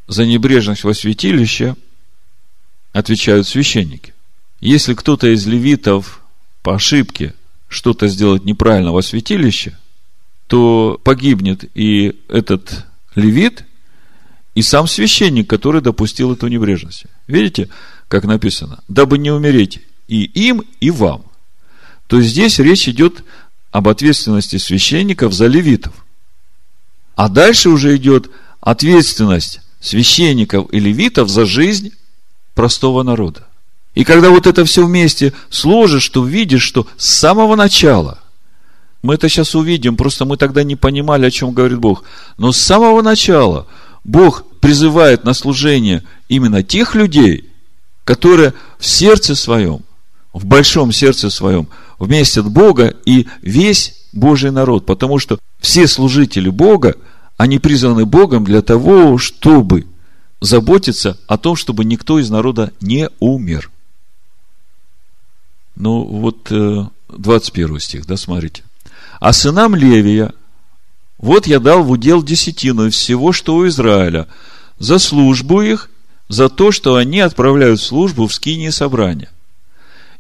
[0.07, 1.75] За небрежность во святилище
[2.91, 4.13] отвечают священники.
[4.59, 6.21] Если кто-то из левитов
[6.61, 7.33] по ошибке
[7.67, 9.77] что-то сделать неправильно во святилище,
[10.47, 13.65] то погибнет и этот левит,
[14.55, 17.05] и сам священник, который допустил эту небрежность.
[17.27, 17.69] Видите,
[18.07, 18.83] как написано?
[18.87, 21.25] Дабы не умереть и им, и вам.
[22.07, 23.23] То есть здесь речь идет
[23.71, 26.02] об ответственности священников за левитов.
[27.15, 31.91] А дальше уже идет ответственность священников и левитов за жизнь
[32.55, 33.47] простого народа.
[33.93, 38.19] И когда вот это все вместе сложишь, то видишь, что с самого начала,
[39.03, 42.03] мы это сейчас увидим, просто мы тогда не понимали, о чем говорит Бог,
[42.37, 43.67] но с самого начала
[44.03, 47.49] Бог призывает на служение именно тех людей,
[48.05, 49.81] которые в сердце своем,
[50.31, 51.67] в большом сердце своем,
[51.99, 56.95] вместят Бога и весь Божий народ, потому что все служители Бога,
[57.35, 59.87] они призваны Богом для того, чтобы
[60.39, 63.71] заботиться о том, чтобы никто из народа не умер.
[65.75, 66.51] Ну, вот
[67.09, 68.63] 21 стих, да, смотрите.
[69.19, 70.33] А сынам Левия,
[71.17, 74.27] вот я дал в удел десятину всего, что у Израиля,
[74.79, 75.89] за службу их,
[76.27, 79.29] за то, что они отправляют службу в скинии собрания.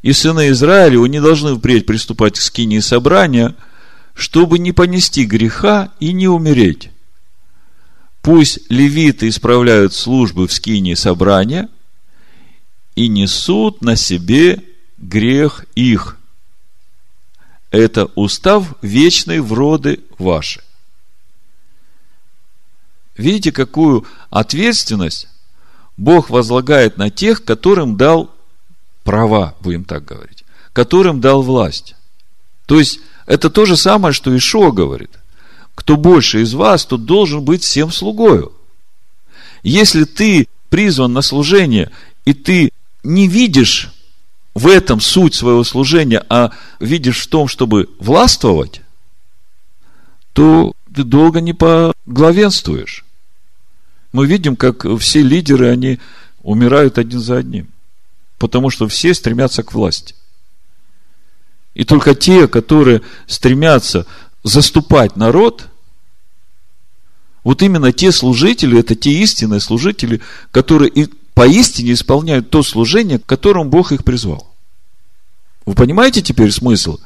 [0.01, 3.55] И сыны Израилева не должны впредь приступать к скинии собрания,
[4.13, 6.89] чтобы не понести греха и не умереть.
[8.21, 11.69] Пусть левиты исправляют службы в скинии собрания
[12.95, 14.63] и несут на себе
[14.97, 16.17] грех их.
[17.71, 20.61] Это устав вечный в роды ваши.
[23.17, 25.27] Видите, какую ответственность
[25.97, 28.33] Бог возлагает на тех, которым дал
[29.03, 31.95] права, будем так говорить, которым дал власть.
[32.65, 35.11] То есть, это то же самое, что Ишо говорит.
[35.75, 38.53] Кто больше из вас, тот должен быть всем слугою.
[39.63, 41.91] Если ты призван на служение,
[42.25, 42.71] и ты
[43.03, 43.91] не видишь
[44.53, 48.81] в этом суть своего служения, а видишь в том, чтобы властвовать,
[50.33, 53.05] то ты долго не поглавенствуешь.
[54.11, 55.99] Мы видим, как все лидеры, они
[56.43, 57.67] умирают один за одним.
[58.37, 60.15] Потому что все стремятся к власти.
[61.73, 64.05] И только те, которые стремятся
[64.43, 65.67] заступать народ,
[67.43, 70.21] вот именно те служители, это те истинные служители,
[70.51, 74.53] которые и поистине исполняют то служение, к которому Бог их призвал.
[75.65, 76.99] Вы понимаете теперь смысл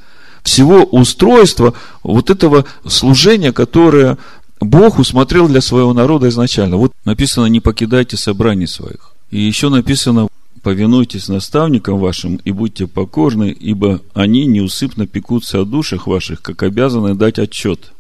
[0.44, 4.18] всего устройства вот этого служения, которое
[4.60, 6.78] Бог усмотрел для своего народа изначально.
[6.78, 9.14] Вот написано, не покидайте собраний своих.
[9.30, 10.28] И еще написано,
[10.68, 17.16] повинуйтесь наставникам вашим и будьте покорны, ибо они неусыпно пекутся о душах ваших, как обязаны
[17.16, 17.94] дать отчет,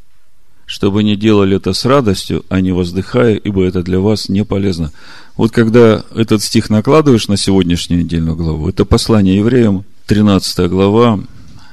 [0.66, 4.92] чтобы не делали это с радостью, а не воздыхая, ибо это для вас не полезно.
[5.38, 11.22] Вот когда этот стих накладываешь на сегодняшнюю недельную главу, это послание евреям, 13 глава,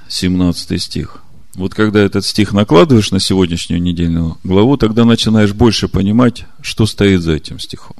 [0.08, 1.24] 17 стих.
[1.56, 7.22] Вот когда этот стих накладываешь на сегодняшнюю недельную главу, тогда начинаешь больше понимать, что стоит
[7.22, 7.96] за этим стихом.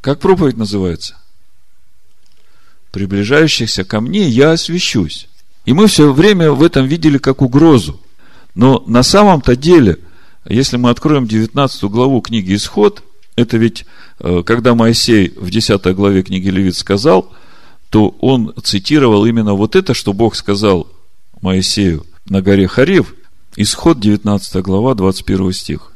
[0.00, 1.16] Как проповедь называется?
[2.92, 5.28] Приближающихся ко мне я освящусь.
[5.64, 8.00] И мы все время в этом видели как угрозу.
[8.54, 9.98] Но на самом-то деле,
[10.48, 13.02] если мы откроем 19 главу книги Исход,
[13.36, 13.84] это ведь,
[14.20, 17.32] э, когда Моисей в 10 главе книги Левит сказал–
[17.90, 20.88] то он цитировал именно вот это, что Бог сказал
[21.40, 23.14] Моисею на горе Харив,
[23.56, 25.92] исход 19 глава, 21 стих.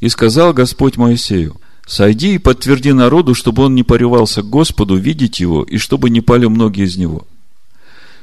[0.00, 1.56] «И сказал Господь Моисею,
[1.88, 6.20] сойди и подтверди народу, чтобы он не порывался к Господу видеть его, и чтобы не
[6.20, 7.26] пали многие из него.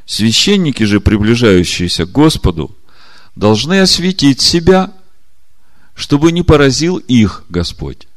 [0.06, 2.76] Священники же, приближающиеся к Господу,
[3.36, 4.94] должны осветить себя,
[5.96, 8.08] чтобы не поразил их Господь.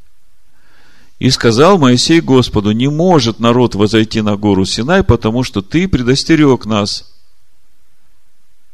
[1.18, 6.66] И сказал Моисей Господу, не может народ возойти на гору Синай, потому что ты предостерег
[6.66, 7.10] нас,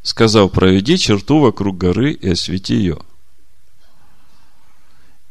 [0.02, 2.98] сказав, проведи черту вокруг горы и освети ее.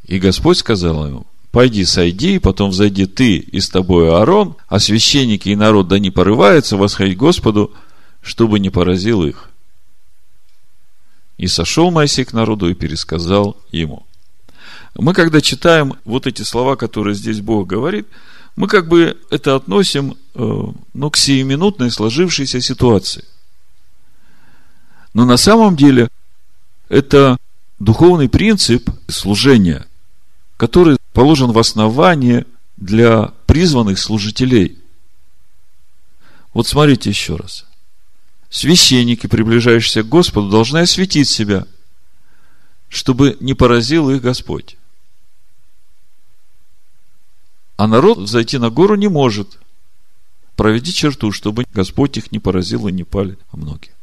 [0.05, 5.47] И Господь сказал ему, пойди, сойди, потом взойди ты и с тобой Аарон, а священники
[5.47, 7.71] и народ да не порываются восходить Господу,
[8.21, 9.49] чтобы не поразил их.
[11.37, 14.05] И сошел Моисей к народу и пересказал ему–
[14.95, 18.07] мы, когда читаем вот эти слова, которые здесь Бог говорит,
[18.55, 23.25] мы как бы это относим э, ну, к сиюминутной сложившейся ситуации.
[25.13, 26.09] Но на самом деле
[26.89, 27.37] это
[27.79, 29.85] духовный принцип служения,
[30.57, 32.45] который положен в основание
[32.77, 34.79] для призванных служителей.
[36.53, 37.65] Вот смотрите еще раз.
[38.49, 41.65] Священники, приближающиеся к Господу, должны осветить себя,
[42.89, 44.77] чтобы не поразил их Господь.
[47.77, 49.59] А народ зайти на гору не может.
[50.55, 53.93] Проведи черту, чтобы Господь их не поразил и не пали многие.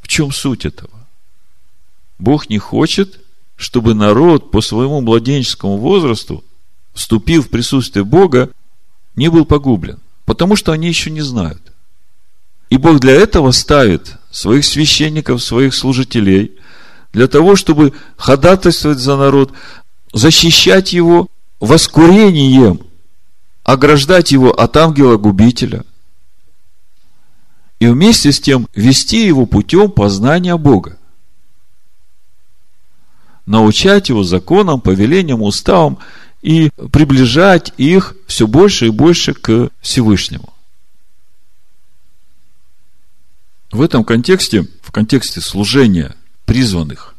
[0.00, 1.08] В чем суть этого?
[2.18, 3.20] Бог не хочет,
[3.56, 6.44] чтобы народ по своему младенческому возрасту,
[6.94, 8.50] вступив в присутствие Бога,
[9.16, 9.98] не был погублен.
[10.24, 11.60] Потому что они еще не знают.
[12.70, 16.52] И Бог для этого ставит своих священников, своих служителей,
[17.12, 19.52] для того, чтобы ходатайствовать за народ,
[20.12, 21.28] защищать его
[21.60, 22.80] воскурением
[23.64, 25.84] ограждать его от ангела-губителя
[27.78, 30.98] и вместе с тем вести его путем познания Бога.
[33.46, 35.98] Научать его законам, повелениям, уставам
[36.42, 40.52] и приближать их все больше и больше к Всевышнему.
[43.70, 46.14] В этом контексте, в контексте служения
[46.44, 47.14] призванных,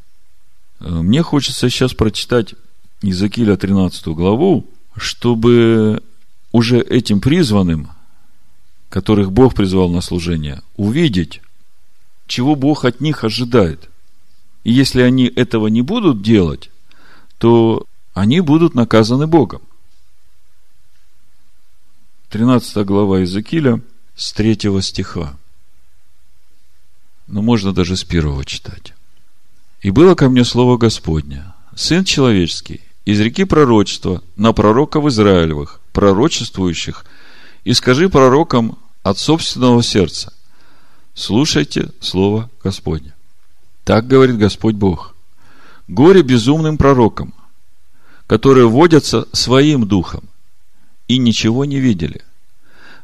[0.80, 2.53] э, мне хочется сейчас прочитать
[3.01, 6.03] Иезекииля 13 главу, чтобы
[6.51, 7.89] уже этим призванным,
[8.89, 11.41] которых Бог призвал на служение, увидеть,
[12.28, 13.89] чего Бог от них ожидает.
[14.64, 16.70] И если они этого не будут делать,
[17.38, 19.61] то они будут наказаны Богом.
[22.30, 23.82] 13 глава Иезекииля
[24.16, 25.38] с 3 стиха.
[27.28, 28.93] Но можно даже с первого читать.
[29.82, 31.45] «И было ко мне слово Господне,
[31.76, 37.05] Сын человеческий, из реки пророчества на пророков Израилевых, пророчествующих,
[37.64, 40.34] и скажи пророкам от собственного сердца,
[41.14, 43.14] слушайте слово Господне.
[43.84, 45.15] Так говорит Господь Бог.
[45.88, 47.34] Горе безумным пророкам,
[48.27, 50.29] которые водятся своим духом
[51.07, 52.21] и ничего не видели.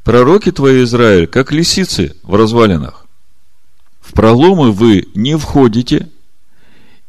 [0.04, 3.06] Пророки твои, Израиль, как лисицы в развалинах.
[4.00, 6.10] В проломы вы не входите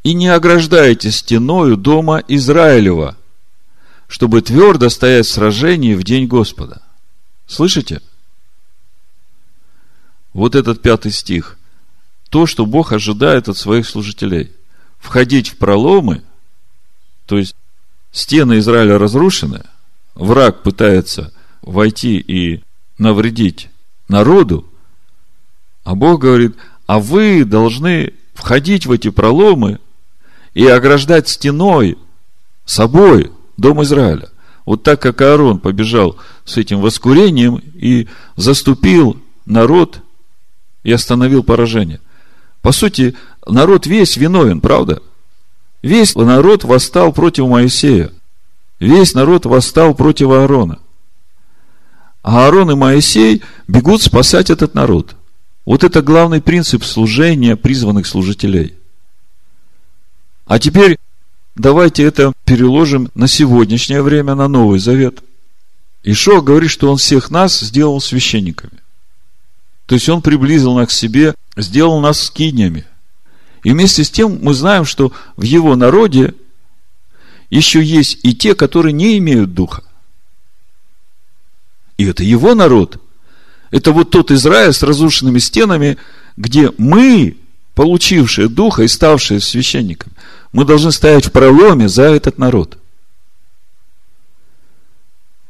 [0.02, 3.16] и не ограждаете стеною дома Израилева,
[4.08, 6.82] чтобы твердо стоять в сражении в день Господа.
[7.46, 8.02] Слышите?
[10.32, 11.59] Вот этот пятый стих.
[12.30, 14.52] То, что Бог ожидает от своих служителей.
[14.98, 16.22] Входить в проломы,
[17.26, 17.54] то есть
[18.12, 19.64] стены Израиля разрушены,
[20.14, 22.62] враг пытается войти и
[22.98, 23.70] навредить
[24.08, 24.66] народу,
[25.84, 26.56] а Бог говорит,
[26.86, 29.78] а вы должны входить в эти проломы
[30.54, 31.98] и ограждать стеной
[32.64, 34.28] собой дом Израиля.
[34.66, 40.00] Вот так, как Аарон побежал с этим воскурением и заступил народ
[40.82, 42.00] и остановил поражение.
[42.62, 43.14] По сути,
[43.46, 45.02] народ весь виновен, правда?
[45.82, 48.11] Весь народ восстал против Моисея.
[48.78, 50.78] Весь народ восстал против Аарона.
[52.22, 55.16] А Аарон и Моисей бегут спасать этот народ.
[55.64, 58.74] Вот это главный принцип служения призванных служителей.
[60.46, 60.98] А теперь
[61.54, 65.22] давайте это переложим на сегодняшнее время, на Новый Завет.
[66.02, 68.79] Ишо говорит, что он всех нас сделал священниками.
[69.91, 72.86] То есть он приблизил нас к себе, сделал нас скиниями.
[73.64, 76.34] И вместе с тем мы знаем, что в его народе
[77.51, 79.82] еще есть и те, которые не имеют духа.
[81.97, 83.03] И это его народ.
[83.72, 85.99] Это вот тот Израиль с разрушенными стенами,
[86.36, 87.36] где мы,
[87.74, 90.14] получившие духа и ставшие священниками,
[90.53, 92.78] мы должны стоять в проломе за этот народ.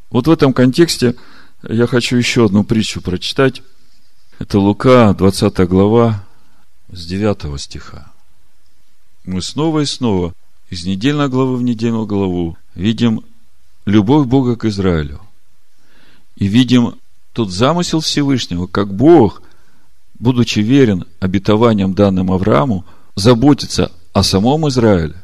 [0.09, 1.15] Вот в этом контексте
[1.63, 3.61] я хочу еще одну притчу прочитать.
[4.41, 6.25] Это Лука, 20 глава,
[6.91, 8.11] с 9 стиха.
[9.27, 10.35] Мы снова и снова,
[10.71, 13.23] из недельной главы в недельную главу, видим
[13.85, 15.21] любовь Бога к Израилю.
[16.37, 16.95] И видим
[17.35, 19.43] тот замысел Всевышнего, как Бог,
[20.19, 22.87] будучи верен обетованиям данным Аврааму,
[23.17, 25.23] заботится о самом Израиле.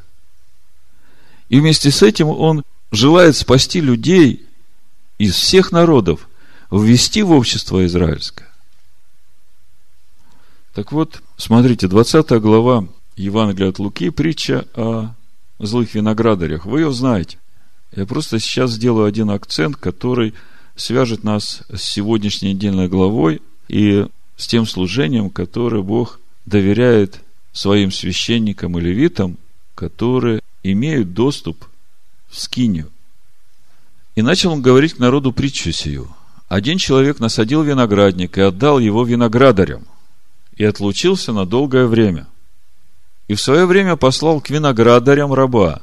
[1.49, 4.47] И вместе с этим он желает спасти людей
[5.17, 6.29] из всех народов,
[6.71, 8.51] ввести в общество израильское.
[10.77, 15.15] Так вот, смотрите, 20 глава Евангелия от Луки, притча о
[15.59, 16.67] злых виноградарях.
[16.67, 17.39] Вы ее знаете.
[17.93, 20.35] Я просто сейчас сделаю один акцент, который
[20.77, 24.07] свяжет нас с сегодняшней недельной главой и
[24.37, 27.23] с тем служением, которое Бог доверяет
[27.55, 29.39] своим священникам и левитам,
[29.75, 31.65] которые имеют доступ
[32.29, 32.91] в скинию.
[34.15, 36.15] И начал он говорить к народу притчу сию.
[36.49, 39.87] Один человек насадил виноградник и отдал его виноградарям,
[40.57, 42.27] и отлучился на долгое время.
[43.29, 45.83] И в свое время послал к виноградарям раба,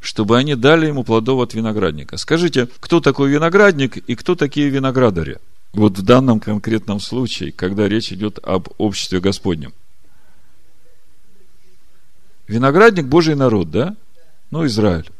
[0.00, 2.16] чтобы они дали ему плодов от виноградника.
[2.16, 5.38] Скажите, кто такой виноградник и кто такие виноградари?
[5.72, 9.72] Вот в данном конкретном случае, когда речь идет об обществе Господнем.
[12.46, 13.96] Виноградник– Божий народ, да?
[14.50, 15.10] Ну, Израиль.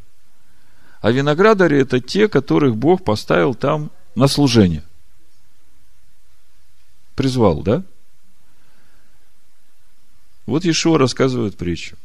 [1.01, 4.83] А виноградари– это те, которых Бог поставил там на служение.
[7.15, 7.83] Призвал, да?
[10.45, 11.95] Вот Ишуа рассказывает притчу.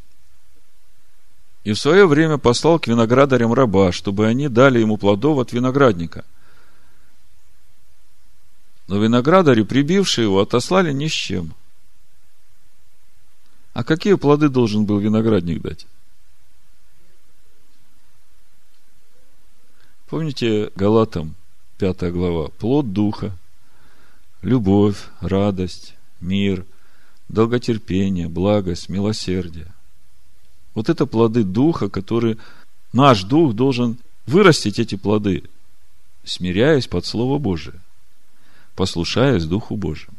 [1.65, 6.25] И в свое время послал к виноградарям раба, чтобы они дали ему плодов от виноградника.
[8.87, 11.55] Но виноградари, прибившие его, отослали ни с чем–
[13.79, 15.87] а какие плоды должен был виноградник дать?
[20.09, 21.37] Помните Галатам,
[21.79, 22.49] 5 глава?
[22.59, 23.37] Плод духа,
[24.43, 26.67] любовь, радость, мир,
[27.29, 29.73] долготерпение, благость, милосердие.
[30.75, 32.39] Вот это плоды духа, которые
[32.93, 35.45] наш дух должен вырастить эти плоды,
[36.25, 37.81] смиряясь под Слово Божие,
[38.75, 40.19] послушаясь Духу Божьему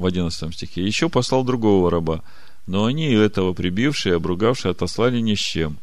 [0.00, 0.84] в 11 стихе.
[0.84, 2.22] Еще послал другого раба,
[2.66, 5.78] но они этого прибившие, обругавшие, отослали ни с чем.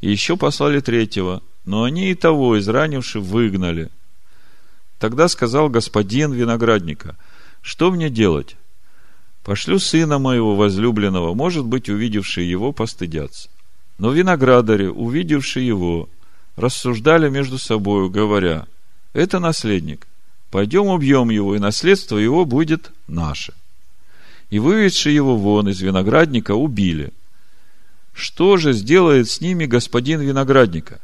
[0.00, 3.90] И еще послали третьего, но они и того, изранивши, выгнали.
[4.98, 7.16] Тогда сказал господин виноградника,
[7.66, 8.54] что мне делать?
[9.42, 13.48] Пошлю сына моего возлюбленного, может быть, увидевшие его, постыдятся.
[13.98, 16.08] Но виноградари, увидевшие его,
[16.54, 18.68] рассуждали между собою, говоря,
[19.14, 20.06] это наследник,
[20.52, 23.52] пойдем убьем его, и наследство его будет наше.
[24.48, 27.12] И выведшие его вон из виноградника убили.
[28.14, 31.00] Что же сделает с ними господин виноградника?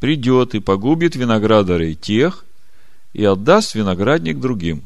[0.00, 2.44] Придет и погубит виноградарей тех,
[3.12, 4.84] и отдаст виноградник другим.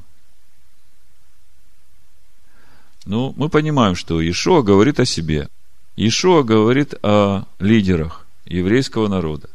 [3.05, 5.49] Ну, мы понимаем, что Ишуа говорит о себе.
[5.97, 9.49] Ишуа говорит о лидерах еврейского народа.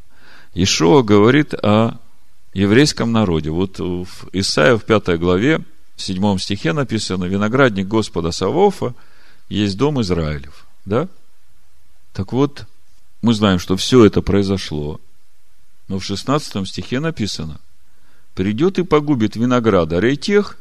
[0.53, 1.99] Ишуа говорит о
[2.53, 3.49] еврейском народе.
[3.51, 5.63] Вот в Исаия в пятой главе,
[5.95, 8.93] в седьмом стихе написано, виноградник Господа Савофа
[9.49, 10.65] есть дом Израилев.
[10.85, 11.07] Да?
[12.13, 12.65] Так вот,
[13.21, 14.99] мы знаем, что все это произошло.
[15.87, 17.61] Но в шестнадцатом стихе написано,
[18.37, 20.59] придет и погубит виноградарей тех,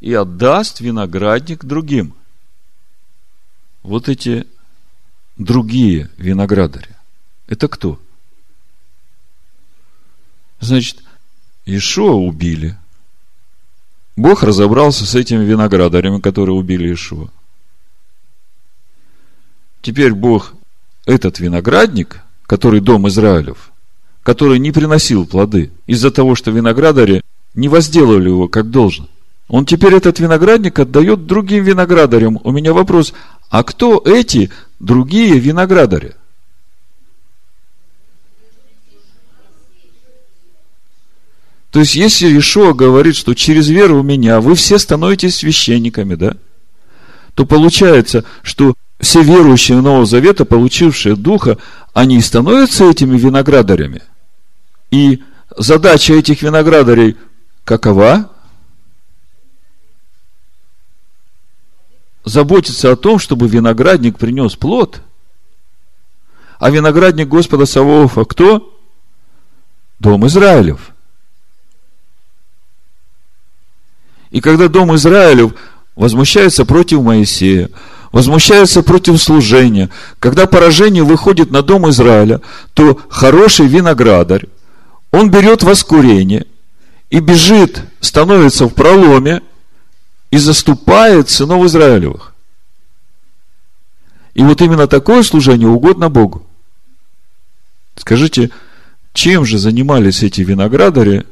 [0.00, 2.14] и отдаст виноградник другим.
[3.82, 4.46] Вот эти
[5.36, 6.94] другие виноградари.
[7.48, 8.00] Это кто?
[10.60, 11.02] Значит,
[11.66, 12.78] Ишуа убили.
[14.14, 17.30] Бог разобрался с этими виноградарями, которые убили Ишуа.
[19.82, 20.54] Теперь Бог
[21.04, 23.72] этот виноградник, который дом Израилев,
[24.24, 27.22] который не приносил плоды, из-за того, что виноградари
[27.54, 29.06] не возделали его как должно.
[29.48, 32.40] Он теперь этот виноградник отдает другим виноградарям.
[32.42, 33.12] У меня вопрос,
[33.50, 34.50] а кто эти
[34.80, 36.14] другие виноградари?
[41.70, 46.36] То есть, если Ишуа говорит, что через веру в меня вы все становитесь священниками, да,
[47.34, 51.58] то получается, что все верующие Нового Завета, получившие Духа,
[51.92, 54.02] они становятся этими виноградарями.
[54.90, 55.22] И
[55.56, 57.16] задача этих виноградарей
[57.64, 58.30] какова?
[62.24, 65.02] заботиться о том, чтобы виноградник принес плод.
[66.58, 68.74] А виноградник Господа Саваофа кто?
[69.98, 70.92] Дом Израилев.
[74.30, 75.54] И когда дом Израилев
[75.94, 77.70] возмущается против Моисея,
[78.10, 82.40] возмущается против служения, когда поражение выходит на дом Израиля,
[82.72, 84.48] то хороший виноградарь,
[85.14, 86.46] он берет воскурение
[87.10, 89.42] и бежит, становится в проломе–
[90.34, 92.34] и заступает сынов Израилевых.
[94.34, 96.44] И вот именно такое служение угодно Богу.
[97.94, 98.50] Скажите,
[99.12, 101.24] чем же занимались эти виноградари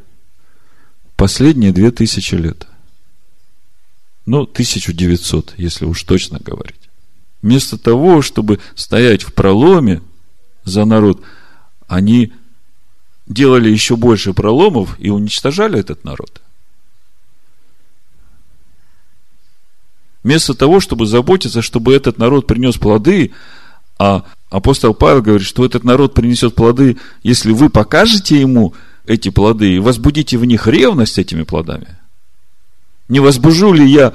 [1.16, 2.68] последние две тысячи лет?
[4.24, 6.89] Ну, 1900, если уж точно говорить.
[7.43, 10.01] Вместо того, чтобы стоять в проломе
[10.62, 11.22] за народ,
[11.89, 12.33] они
[13.33, 16.41] делали еще больше проломов и уничтожали этот народ–
[20.22, 23.33] Вместо того, чтобы заботиться, чтобы этот народ принес плоды,
[23.99, 28.74] а апостол Павел говорит, что этот народ принесет плоды, если вы покажете ему
[29.07, 31.97] эти плоды и возбудите в них ревность этими плодами.
[33.09, 34.12] Не возбужу ли я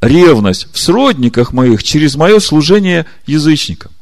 [0.00, 3.92] ревность в сродниках моих через мое служение язычникам?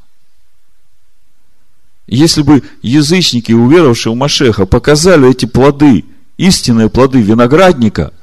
[2.10, 6.04] Если бы язычники, уверовавшие в Машеха, показали эти плоды,
[6.36, 8.12] истинные плоды виноградника–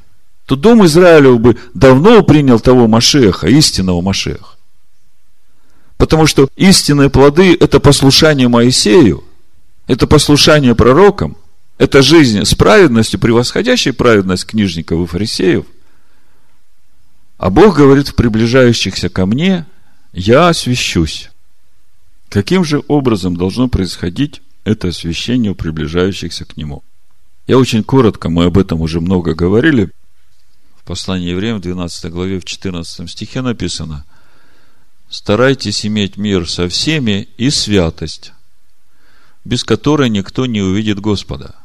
[0.47, 4.55] то дом Израилев бы давно принял того Машеха, истинного Машеха.
[5.97, 9.25] Потому что истинные плоды– это послушание Моисею,
[9.87, 11.35] это послушание пророкам,
[11.77, 15.65] это жизнь с праведностью, превосходящей праведность книжников и фарисеев.
[17.37, 19.65] А Бог говорит в приближающихся ко мне,
[20.13, 21.29] я освящусь.
[22.29, 26.83] Каким же образом должно происходить это освящение у приближающихся к Нему?
[27.47, 29.91] Я очень коротко, мы об этом уже много говорили,
[30.87, 34.05] послании евреям в 12 главе в 14 стихе написано
[35.09, 38.31] «Старайтесь иметь мир со всеми и святость,
[39.43, 41.55] без которой никто не увидит Господа».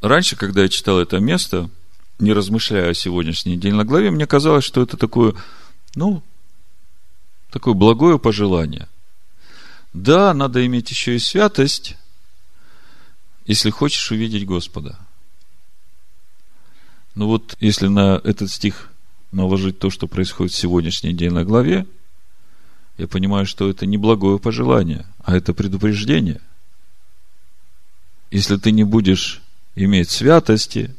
[0.00, 1.70] Раньше, когда я читал это место,
[2.18, 5.34] не размышляя о сегодняшней недельной главе, мне казалось, что это такое,
[5.96, 6.22] ну,
[7.54, 8.88] такое благое пожелание.
[9.94, 11.96] Да, надо иметь еще и святость,
[13.46, 14.98] если хочешь увидеть Господа–
[17.14, 18.90] ну вот, если на этот стих
[19.30, 21.86] наложить то, что происходит в сегодняшний день на главе,
[22.98, 26.40] я понимаю, что это не благое пожелание, а это предупреждение.
[28.30, 29.42] Если ты не будешь
[29.76, 30.94] иметь святости,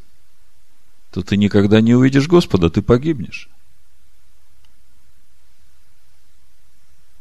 [1.12, 3.50] то ты никогда не увидишь Господа, ты погибнешь.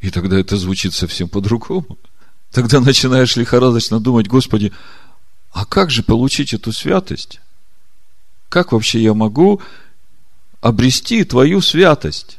[0.04, 1.96] И тогда это звучит совсем по-другому.
[2.50, 4.70] тогда начинаешь лихорадочно думать, Господи,
[5.50, 7.40] а как же получить эту святость?
[8.50, 9.62] Как вообще я могу
[10.60, 12.38] обрести Твою святость?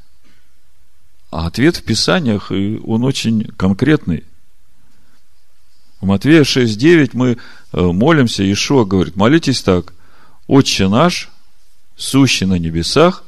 [1.31, 4.25] А ответ в Писаниях, и он очень конкретный.
[6.01, 7.37] В Матвея 6.9 мы
[7.71, 9.95] э, молимся, Ишуа говорит, молитесь так,
[10.45, 11.29] Отче наш,
[11.95, 13.23] сущий на небесах,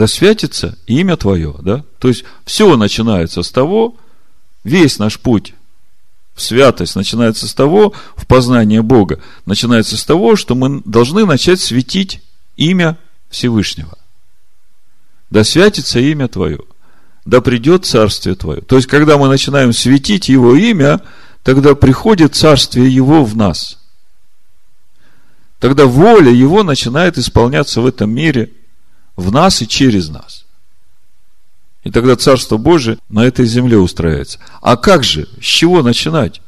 [0.00, 1.84] да святится имя Твое, да?
[1.98, 3.96] То есть, все начинается с того,
[4.64, 5.52] весь наш путь
[6.34, 11.60] в святость начинается с того, в познание Бога, начинается с того, что мы должны начать
[11.60, 12.22] светить
[12.56, 12.96] имя
[13.28, 13.98] Всевышнего.
[15.28, 16.60] Да святится имя Твое,
[17.26, 18.62] да придет Царствие Твое.
[18.62, 21.02] То есть, когда мы начинаем светить Его имя,
[21.42, 23.76] тогда приходит Царствие Его в нас.
[25.58, 28.50] Тогда воля Его начинает исполняться в этом мире,
[29.20, 30.44] в нас и через нас.
[31.84, 34.38] И тогда Царство Божие на этой земле устраивается.
[34.60, 35.28] А как же?
[35.40, 36.42] С чего начинать?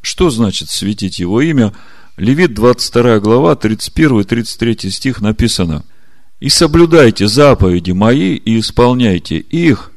[0.00, 1.72] Что значит светить Его имя?
[2.16, 5.84] Левит 22 глава, 31-33 стих написано.
[6.40, 9.90] «И соблюдайте заповеди мои и исполняйте их.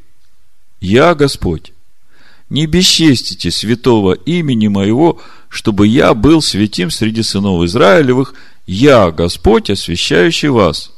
[0.80, 1.74] Я Господь.
[2.50, 5.20] Не бесчестите святого имени моего,
[5.50, 8.34] чтобы я был святим среди сынов Израилевых.
[8.66, 10.92] Я Господь, освящающий вас»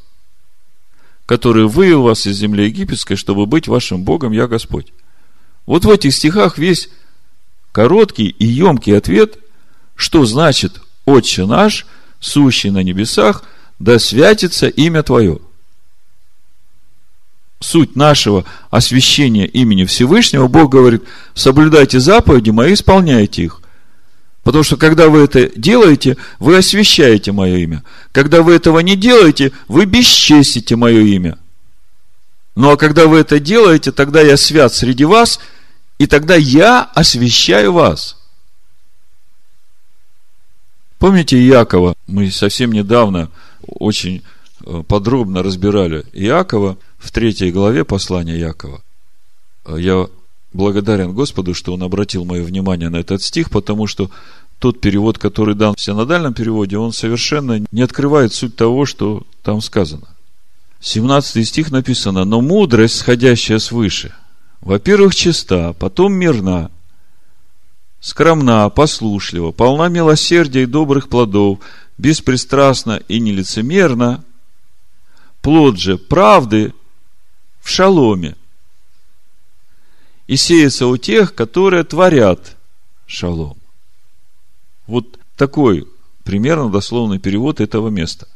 [1.29, 4.87] который вывел вас из земли египетской, чтобы быть вашим Богом, я Господь.
[5.67, 6.89] Вот в этих стихах весь
[7.71, 9.37] короткий и емкий ответ,
[9.93, 11.85] что значит «Отче наш,
[12.19, 13.43] сущий на небесах,
[13.77, 15.37] да святится имя Твое».
[17.59, 21.03] Суть нашего освящения имени Всевышнего, Бог говорит,
[21.35, 23.58] соблюдайте заповеди мои, исполняйте их.
[24.43, 27.83] Потому что когда вы это делаете, вы освящаете мое имя.
[28.11, 31.37] Когда вы этого не делаете, вы бесчестите мое имя.
[32.55, 35.39] Ну а когда вы это делаете, тогда я свят среди вас,
[35.97, 38.17] и тогда я освящаю вас.
[40.97, 41.93] Помните Иакова?
[42.07, 43.29] Мы совсем недавно
[43.61, 44.23] очень
[44.65, 48.81] э, подробно разбирали Иакова в третьей главе послания Иакова.
[49.77, 50.07] Я
[50.53, 54.09] благодарен Господу, что Он обратил мое внимание на этот стих, потому что
[54.59, 59.61] тот перевод, который дан в синодальном переводе, он совершенно не открывает суть того, что там
[59.61, 60.07] сказано.
[60.81, 64.13] 17 стих написано, но мудрость, сходящая свыше,
[64.61, 66.71] во-первых, чиста, потом мирна,
[68.01, 71.59] скромна, послушлива, полна милосердия и добрых плодов,
[71.97, 74.23] беспристрастна и нелицемерна,
[75.41, 76.73] плод же правды
[77.61, 78.35] в шаломе,
[80.29, 82.55] и сеется у тех, которые творят
[83.07, 83.57] шалом.
[84.85, 85.87] Вот такой
[86.23, 88.27] примерно дословный перевод этого места.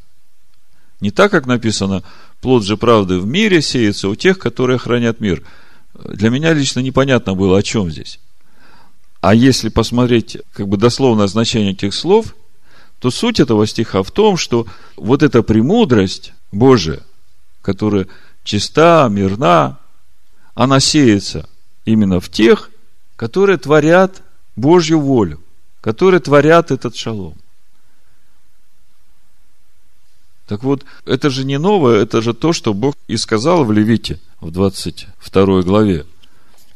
[1.02, 2.02] Не так, как написано,
[2.42, 5.44] плод же правды в мире сеется у тех, которые хранят мир.
[5.94, 8.20] Для меня лично непонятно было, о чем здесь.
[9.22, 12.34] А если посмотреть как бы дословное значение этих слов,
[12.98, 14.66] то суть этого стиха в том, что
[14.96, 17.04] вот эта премудрость Божия,
[17.62, 18.08] которая
[18.44, 19.78] чиста, мирна,
[20.56, 21.48] она сеется
[21.86, 22.70] именно в тех,
[23.16, 24.22] которые творят
[24.56, 25.42] Божью волю,
[25.82, 27.36] которые творят этот шалом.
[30.48, 34.20] Так вот, это же не новое, это же то, что Бог и сказал в Левите,
[34.42, 36.06] в 22 главе.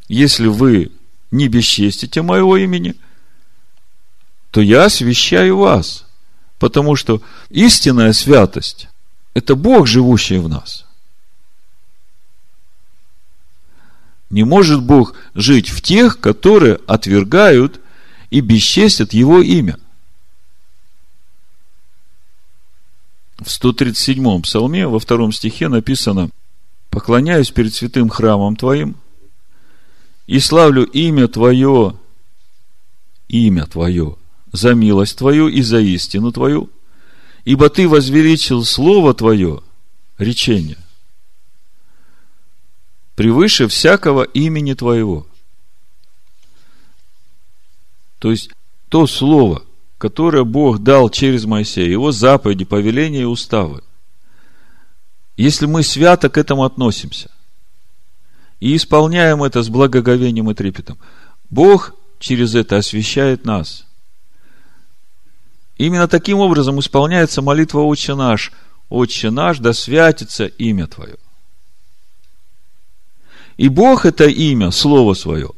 [0.08, 0.90] Если вы
[1.30, 2.94] не бесчестите моего имени,
[4.50, 6.06] то я освящаю вас.
[6.58, 8.88] Потому что истинная святость–
[9.34, 10.87] это Бог, живущий в нас.
[14.30, 17.80] Не может Бог жить в тех, которые отвергают
[18.30, 19.78] и бесчестят Его имя.
[23.38, 26.30] В 137-м псалме во втором стихе написано
[26.90, 28.96] «Поклоняюсь перед святым храмом Твоим
[30.26, 31.96] и славлю имя Твое,
[33.28, 34.16] имя Твое,
[34.52, 36.68] за милость Твою и за истину Твою,
[37.44, 39.62] ибо Ты возвеличил Слово Твое,
[40.18, 40.78] речение,
[43.18, 45.26] превыше всякого имени Твоего.
[48.20, 48.52] То есть,
[48.88, 49.64] то слово,
[49.98, 53.82] которое Бог дал через Моисея, его заповеди, повеления и уставы.
[55.36, 57.28] Если мы свято к этому относимся
[58.60, 60.96] и исполняем это с благоговением и трепетом,
[61.50, 63.84] Бог через это освящает нас.
[65.76, 68.52] Именно таким образом исполняется молитва «Отче наш»,
[68.88, 71.16] «Отче наш, да святится имя Твое».
[73.58, 75.50] И Бог это имя, Слово Свое,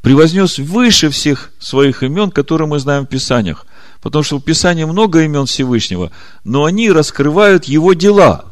[0.00, 3.66] превознес выше всех своих имен, которые мы знаем в Писаниях.
[4.00, 6.12] Потому что в Писании много имен Всевышнего,
[6.44, 8.44] но они раскрывают Его дела.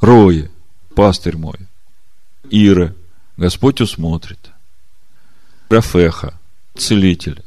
[0.00, 0.48] Рои,
[0.96, 1.58] пастырь мой.
[2.50, 2.92] Ира,
[3.36, 4.50] Господь усмотрит.
[5.68, 6.34] Рафеха,
[6.76, 7.44] целитель,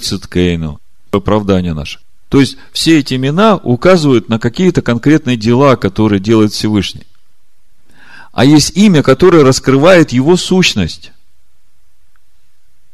[0.00, 0.80] Циткейну,
[1.10, 2.00] оправдание наше.
[2.30, 7.06] То есть, все эти имена указывают на какие-то конкретные дела, которые делает Всевышний.
[8.36, 11.10] А есть имя, которое раскрывает его сущность.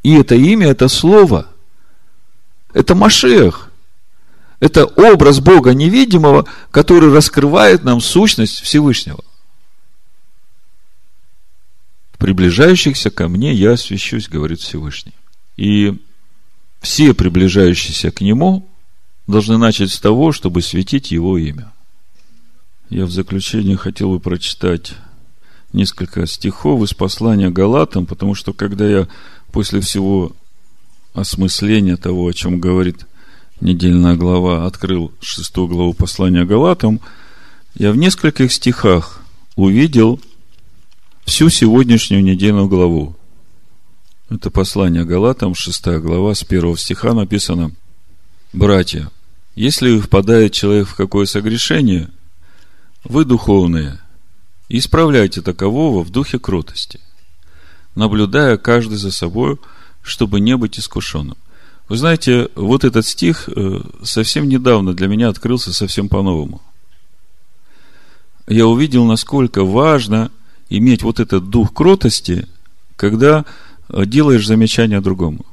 [0.05, 1.49] И это имя, это слово.
[2.72, 3.68] Это Машех.
[4.61, 9.24] Это образ Бога невидимого, который раскрывает нам сущность Всевышнего.
[12.18, 15.14] Приближающихся ко мне я освящусь, говорит Всевышний.
[15.57, 16.01] И
[16.80, 18.68] все приближающиеся к Нему
[19.26, 21.72] должны начать с того, чтобы светить Его имя.
[22.90, 24.95] Я в заключение хотел бы прочитать
[25.72, 29.08] несколько стихов из послания Галатам, потому что когда я
[29.50, 30.32] после всего
[31.14, 33.06] осмысления того, о чем говорит
[33.60, 37.00] недельная глава, открыл шестую главу послания Галатам,
[37.74, 39.22] я в нескольких стихах
[39.56, 40.20] увидел
[41.24, 43.16] всю сегодняшнюю недельную главу.
[44.28, 47.72] Это послание Галатам, шестая глава, с первого стиха написано
[48.52, 49.10] «Братья,
[49.54, 52.08] если впадает человек в какое согрешение,
[53.04, 54.00] вы духовные,
[54.78, 57.00] исправляйте такового в духе кротости,
[57.94, 59.58] наблюдая каждый за собой,
[60.02, 61.36] чтобы не быть искушенным.
[61.88, 66.62] Вы знаете, вот этот стих э, совсем недавно для меня открылся совсем по-новому.
[68.48, 70.30] Я увидел, насколько важно
[70.70, 72.48] иметь вот этот дух кротости,
[72.96, 73.44] когда
[73.88, 75.44] э, делаешь замечание другому.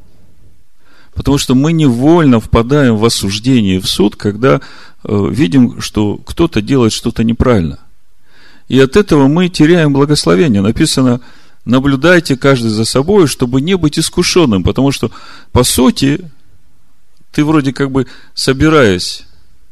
[1.14, 4.62] Потому что мы невольно впадаем в осуждение, в суд, когда
[5.04, 7.80] э, видим, что кто-то делает что-то неправильно.
[8.70, 10.62] И от этого мы теряем благословение.
[10.62, 11.22] Написано,
[11.66, 15.12] наблюдайте каждый за собой, чтобы не быть искушенным, потому что,
[15.52, 16.22] по сути,
[17.32, 18.06] ты вроде как бы
[18.36, 19.24] собираясь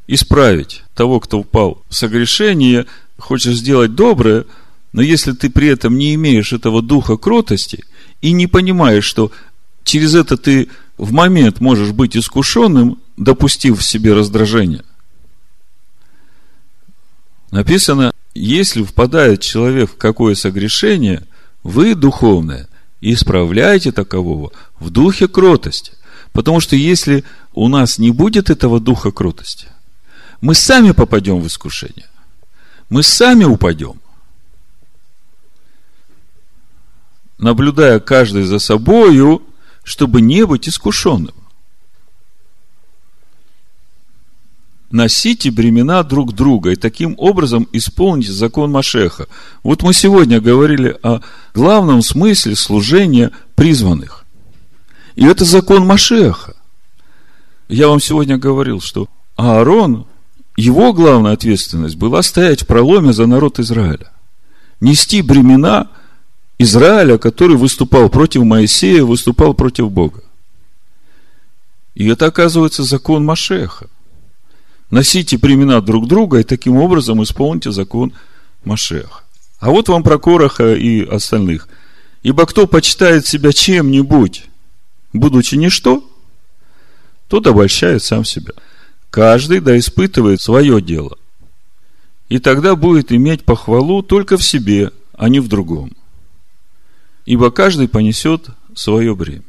[0.08, 2.88] исправить того, кто упал в согрешение,
[3.20, 4.46] хочешь сделать доброе,
[4.94, 7.84] но если ты при этом не имеешь этого духа кротости
[8.22, 9.32] и не понимаешь, что
[9.84, 14.84] через это ты в момент можешь быть искушенным, допустив в себе раздражение.
[17.52, 21.24] Написано, если впадает человек в какое согрешение,
[21.64, 22.68] вы, духовное,
[23.02, 25.94] исправляйте такового в духе кротости.
[26.32, 27.24] Потому что если
[27.54, 29.68] у нас не будет этого духа кротости,
[30.42, 32.06] мы сами попадем в искушение.
[32.90, 34.00] Мы сами упадем.
[37.38, 39.42] Наблюдая каждый за собою,
[39.84, 41.34] чтобы не быть искушенным.
[44.92, 49.28] Носите бремена друг друга и таким образом исполните закон Машеха.
[49.64, 51.20] Вот мы сегодня говорили о
[51.54, 54.26] главном смысле служения призванных.
[55.16, 56.56] И это закон Машеха.
[57.68, 60.06] Я вам сегодня говорил, что Аарон,
[60.56, 64.12] его главная ответственность была стоять в проломе за народ Израиля.
[64.80, 65.90] Нести бремена
[66.60, 70.24] Израиля, который выступал против Моисея, выступал против Бога.
[71.94, 73.88] И это, оказывается, закон Машеха
[74.90, 78.14] носите племена друг друга и таким образом исполните закон
[78.64, 79.24] Машеха.
[79.60, 81.68] А вот вам про Короха и остальных.
[82.24, 84.46] Ибо кто почитает себя чем-нибудь,
[85.14, 86.04] будучи ничто,
[87.28, 88.54] тот обольщает сам себя.
[89.10, 91.18] Каждый да испытывает свое дело.
[92.30, 95.94] И тогда будет иметь похвалу только в себе, а не в другом.
[97.26, 99.44] Ибо каждый понесет свое бремя.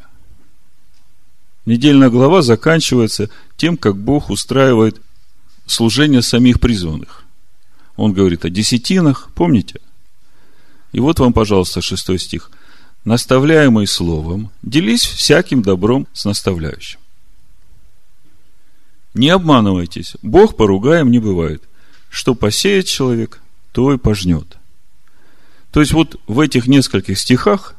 [1.67, 5.01] Недельная глава заканчивается тем, как Бог устраивает
[5.69, 7.25] служения самих призванных.
[7.97, 9.81] Он говорит о десятинах, помните?
[10.93, 12.51] И вот вам, пожалуйста, шестой стих.
[13.05, 16.99] Наставляемый словом, делись всяким добром с наставляющим.
[19.15, 21.63] Не обманывайтесь, Бог поругаем не бывает.
[22.11, 23.41] Что посеет человек,
[23.73, 24.57] то и пожнет.
[25.71, 27.75] То есть вот в этих нескольких стихах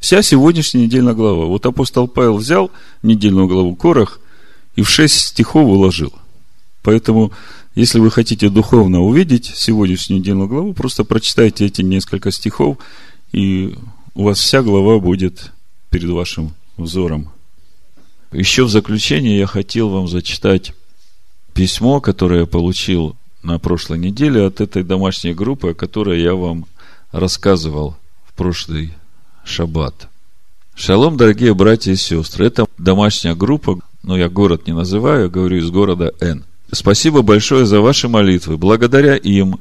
[0.00, 1.46] вся сегодняшняя недельная глава.
[1.46, 2.70] Вот апостол Павел взял
[3.02, 4.20] недельную главу Корах
[4.76, 6.12] и в шесть стихов уложил.
[6.84, 7.32] Поэтому,
[7.74, 12.76] если вы хотите духовно увидеть сегодняшнюю недельную главу, просто прочитайте эти несколько стихов,
[13.32, 13.74] и
[14.14, 15.50] у вас вся глава будет
[15.88, 17.30] перед вашим взором.
[18.32, 20.74] Еще в заключение я хотел вам зачитать
[21.54, 26.66] письмо, которое я получил на прошлой неделе от этой домашней группы, о которой я вам
[27.12, 28.92] рассказывал в прошлый
[29.42, 30.08] шаббат.
[30.74, 32.46] Шалом, дорогие братья и сестры.
[32.46, 36.44] Это домашняя группа, но я город не называю, я говорю из города Н.
[36.74, 38.56] Спасибо большое за ваши молитвы.
[38.56, 39.60] Благодаря им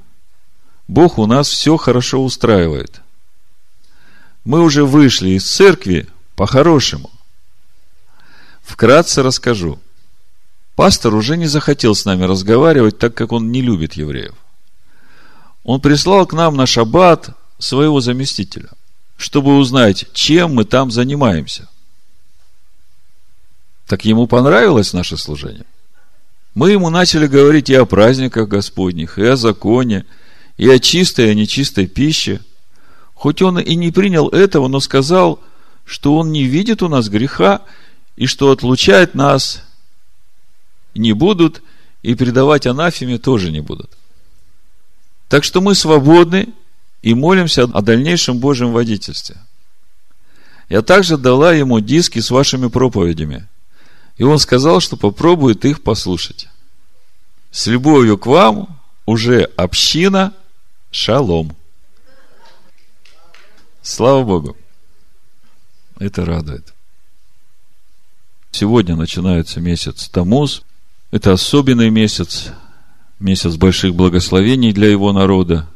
[0.87, 3.01] Бог у нас все хорошо устраивает.
[4.43, 7.09] Мы уже вышли из церкви по-хорошему.
[8.61, 9.79] Вкратце расскажу.
[10.75, 14.33] Пастор уже не захотел с нами разговаривать, так как он не любит евреев.
[15.63, 18.69] Он прислал к нам на шаббат своего заместителя,
[19.17, 21.69] чтобы узнать, чем мы там занимаемся.
[23.87, 25.65] Так ему понравилось наше служение.
[26.55, 30.05] Мы ему начали говорить и о праздниках Господних, и о законе,
[30.57, 32.41] и о чистой, и о нечистой пище.
[33.13, 35.41] Хоть он и не принял этого, но сказал,
[35.85, 37.61] что он не видит у нас греха,
[38.15, 39.63] и что отлучать нас
[40.93, 41.63] не будут,
[42.03, 43.89] и предавать анафеме тоже не будут.
[45.29, 46.49] Так что мы свободны
[47.01, 49.37] и молимся о дальнейшем Божьем водительстве.
[50.69, 53.47] Я также дала ему диски с вашими проповедями.
[54.17, 56.47] И он сказал, что попробует их послушать.
[57.51, 60.33] С любовью к вам уже община
[60.91, 61.55] шалом.
[63.81, 64.57] Слава Богу.
[65.99, 66.73] Это радует.
[68.51, 70.63] Сегодня начинается месяц Тамуз.
[71.11, 72.51] Это особенный месяц,
[73.19, 75.67] месяц больших благословений для его народа.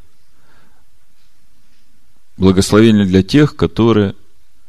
[2.36, 4.14] Благословение для тех, которые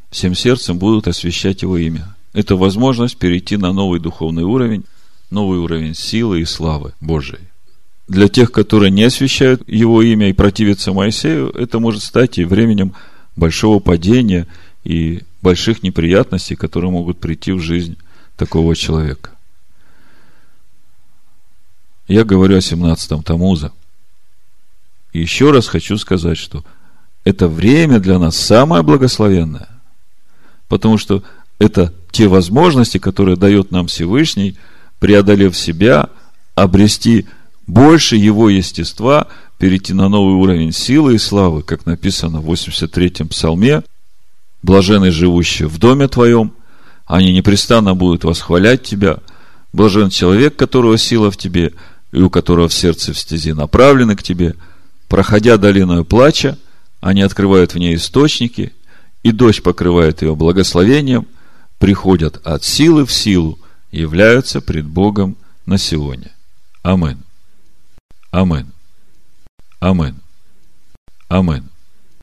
[0.09, 2.15] всем сердцем будут освящать его имя.
[2.33, 4.85] Это возможность перейти на новый духовный уровень,
[5.31, 7.47] новый уровень силы и славы Божией.
[8.07, 12.93] Для тех, которые не освящают его имя и противятся Моисею, это может стать и временем
[13.35, 14.47] большого падения
[14.83, 17.97] и больших неприятностей, которые могут прийти в жизнь
[18.35, 19.31] такого человека.
[22.07, 23.71] Я говорю о 17-м Тамуза.
[25.13, 26.63] Еще раз хочу сказать, что
[27.23, 29.69] это время для нас самое благословенное,
[30.67, 31.23] потому что
[31.59, 34.57] это те возможности, которые дает нам Всевышний,
[34.99, 36.09] преодолев себя,
[36.55, 37.27] обрести
[37.67, 39.27] больше его естества,
[39.59, 43.83] перейти на новый уровень силы и славы, как написано в 83-м псалме,
[44.63, 46.53] «Блажены живущие в доме твоем,
[47.05, 49.19] они непрестанно будут восхвалять тебя.
[49.71, 51.73] Блажен человек, которого сила в тебе,
[52.11, 54.55] и у которого в сердце в стези направлены к тебе.
[55.07, 56.57] Проходя долиною плача,
[57.01, 58.73] они открывают в ней источники,
[59.23, 61.27] и дождь покрывает ее благословением,
[61.79, 63.57] приходят от силы в силу,
[63.91, 66.31] являются пред Богом на сегодня.
[66.83, 67.23] Амин.
[68.31, 68.71] Амин.
[69.79, 70.21] Амин.
[71.27, 71.69] Амин.